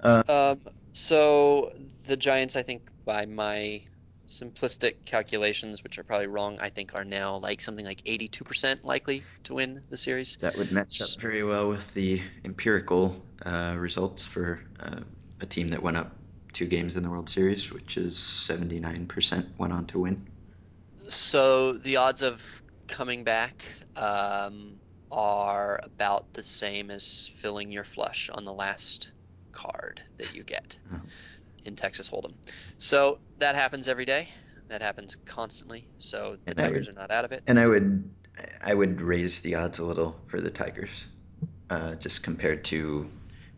Uh, 0.02 0.22
Um, 0.28 0.60
so 0.92 1.72
the 2.06 2.16
Giants, 2.16 2.56
I 2.56 2.62
think 2.62 2.82
by 3.04 3.26
my 3.26 3.82
simplistic 4.26 5.04
calculations, 5.04 5.82
which 5.82 5.98
are 5.98 6.04
probably 6.04 6.26
wrong, 6.26 6.58
I 6.60 6.70
think 6.70 6.94
are 6.94 7.04
now 7.04 7.36
like 7.38 7.60
something 7.60 7.84
like 7.84 8.02
82% 8.06 8.84
likely 8.84 9.24
to 9.44 9.54
win 9.54 9.82
the 9.90 9.96
series. 9.96 10.38
that 10.40 10.56
would 10.56 10.72
match 10.72 11.00
up 11.02 11.20
very 11.20 11.42
well 11.42 11.68
with 11.68 11.92
the 11.94 12.20
empirical 12.44 13.24
uh, 13.44 13.74
results 13.76 14.24
for 14.24 14.58
uh, 14.80 15.00
a 15.40 15.46
team 15.46 15.68
that 15.68 15.82
went 15.82 15.96
up 15.96 16.12
two 16.52 16.66
games 16.66 16.96
in 16.96 17.02
the 17.02 17.10
World 17.10 17.28
Series, 17.28 17.72
which 17.72 17.96
is 17.96 18.16
79% 18.16 19.46
went 19.58 19.72
on 19.72 19.86
to 19.86 19.98
win. 19.98 20.26
So 21.08 21.72
the 21.74 21.96
odds 21.96 22.22
of 22.22 22.62
coming 22.88 23.24
back 23.24 23.64
um, 23.96 24.80
are 25.10 25.80
about 25.82 26.32
the 26.32 26.42
same 26.42 26.90
as 26.90 27.30
filling 27.34 27.70
your 27.72 27.84
flush 27.84 28.30
on 28.32 28.44
the 28.44 28.52
last 28.52 29.12
card 29.52 30.00
that 30.18 30.34
you 30.34 30.42
get 30.44 30.78
Uh, 30.92 30.98
in 31.64 31.76
Texas 31.76 32.10
Hold'em. 32.10 32.34
So 32.78 33.18
that 33.38 33.54
happens 33.54 33.88
every 33.88 34.04
day. 34.04 34.28
That 34.68 34.82
happens 34.82 35.16
constantly. 35.26 35.86
So 35.98 36.36
the 36.44 36.50
and 36.52 36.58
Tigers 36.58 36.86
would 36.86 36.96
are 36.96 37.00
not 37.00 37.10
out 37.10 37.24
of 37.24 37.32
it. 37.32 37.42
and 37.46 37.58
I 37.58 37.66
would 37.66 38.10
I 38.62 38.72
would 38.72 39.00
raise 39.00 39.42
the 39.42 39.56
odds 39.56 39.78
a 39.78 39.84
little 39.84 40.16
for 40.28 40.40
the 40.40 40.50
Tigers, 40.50 41.04
uh, 41.68 41.94
just 41.96 42.22
compared 42.22 42.64
to 42.66 43.10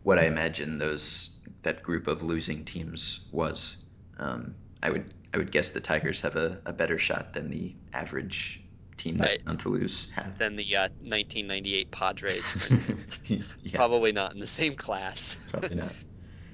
what 0.03 0.19
I 0.19 0.25
imagine 0.25 0.77
those 0.77 1.29
that 1.63 1.83
group 1.83 2.07
of 2.07 2.21
losing 2.23 2.65
teams 2.65 3.21
was. 3.31 3.77
Um, 4.17 4.55
I 4.83 4.89
would 4.89 5.13
I 5.35 5.37
would 5.37 5.51
guess 5.51 5.71
the 5.71 5.81
Tigers 5.81 6.21
have 6.21 6.37
a, 6.37 6.61
a 6.65 6.71
better 6.71 6.97
shot 6.97 7.33
than 7.33 7.51
the 7.51 7.75
average 7.91 8.61
team 8.95 9.17
that 9.17 9.25
Right. 9.27 9.39
went 9.45 9.49
on 9.49 9.57
to 9.57 9.69
lose. 9.69 10.07
Than 10.37 10.55
the 10.55 10.75
uh, 10.77 10.87
1998 11.01 11.91
Padres, 11.91 12.49
for 12.49 12.65
instance. 12.71 13.21
yeah, 13.27 13.41
Probably 13.73 14.13
not 14.13 14.33
in 14.33 14.39
the 14.39 14.47
same 14.47 14.75
class. 14.75 15.37
probably 15.51 15.75
not. 15.75 15.93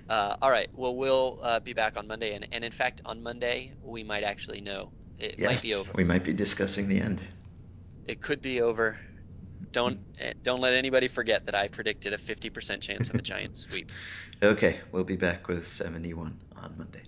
Uh, 0.09 0.35
all 0.41 0.51
right. 0.51 0.67
Well, 0.73 0.95
we'll 0.97 1.39
uh, 1.41 1.61
be 1.61 1.71
back 1.71 1.95
on 1.95 2.05
Monday, 2.05 2.33
and, 2.33 2.45
and 2.51 2.65
in 2.65 2.71
fact, 2.73 2.99
on 3.05 3.23
Monday 3.23 3.71
we 3.81 4.03
might 4.03 4.25
actually 4.25 4.59
know. 4.59 4.91
It 5.17 5.39
might 5.39 5.61
be 5.61 5.73
over. 5.73 5.89
we 5.95 6.03
might 6.03 6.25
be 6.25 6.33
discussing 6.33 6.89
the 6.89 6.99
end. 6.99 7.21
It 8.05 8.19
could 8.19 8.41
be 8.41 8.61
over. 8.61 8.97
Don't 9.71 10.01
eh, 10.19 10.33
don't 10.43 10.59
let 10.59 10.73
anybody 10.73 11.07
forget 11.07 11.45
that 11.45 11.55
I 11.55 11.69
predicted 11.69 12.11
a 12.11 12.17
50% 12.17 12.81
chance 12.81 13.09
of 13.09 13.15
a 13.15 13.21
Giants 13.21 13.61
sweep. 13.61 13.89
okay, 14.43 14.81
we'll 14.91 15.05
be 15.05 15.15
back 15.15 15.47
with 15.47 15.65
71 15.65 16.41
on 16.57 16.77
Monday. 16.77 17.03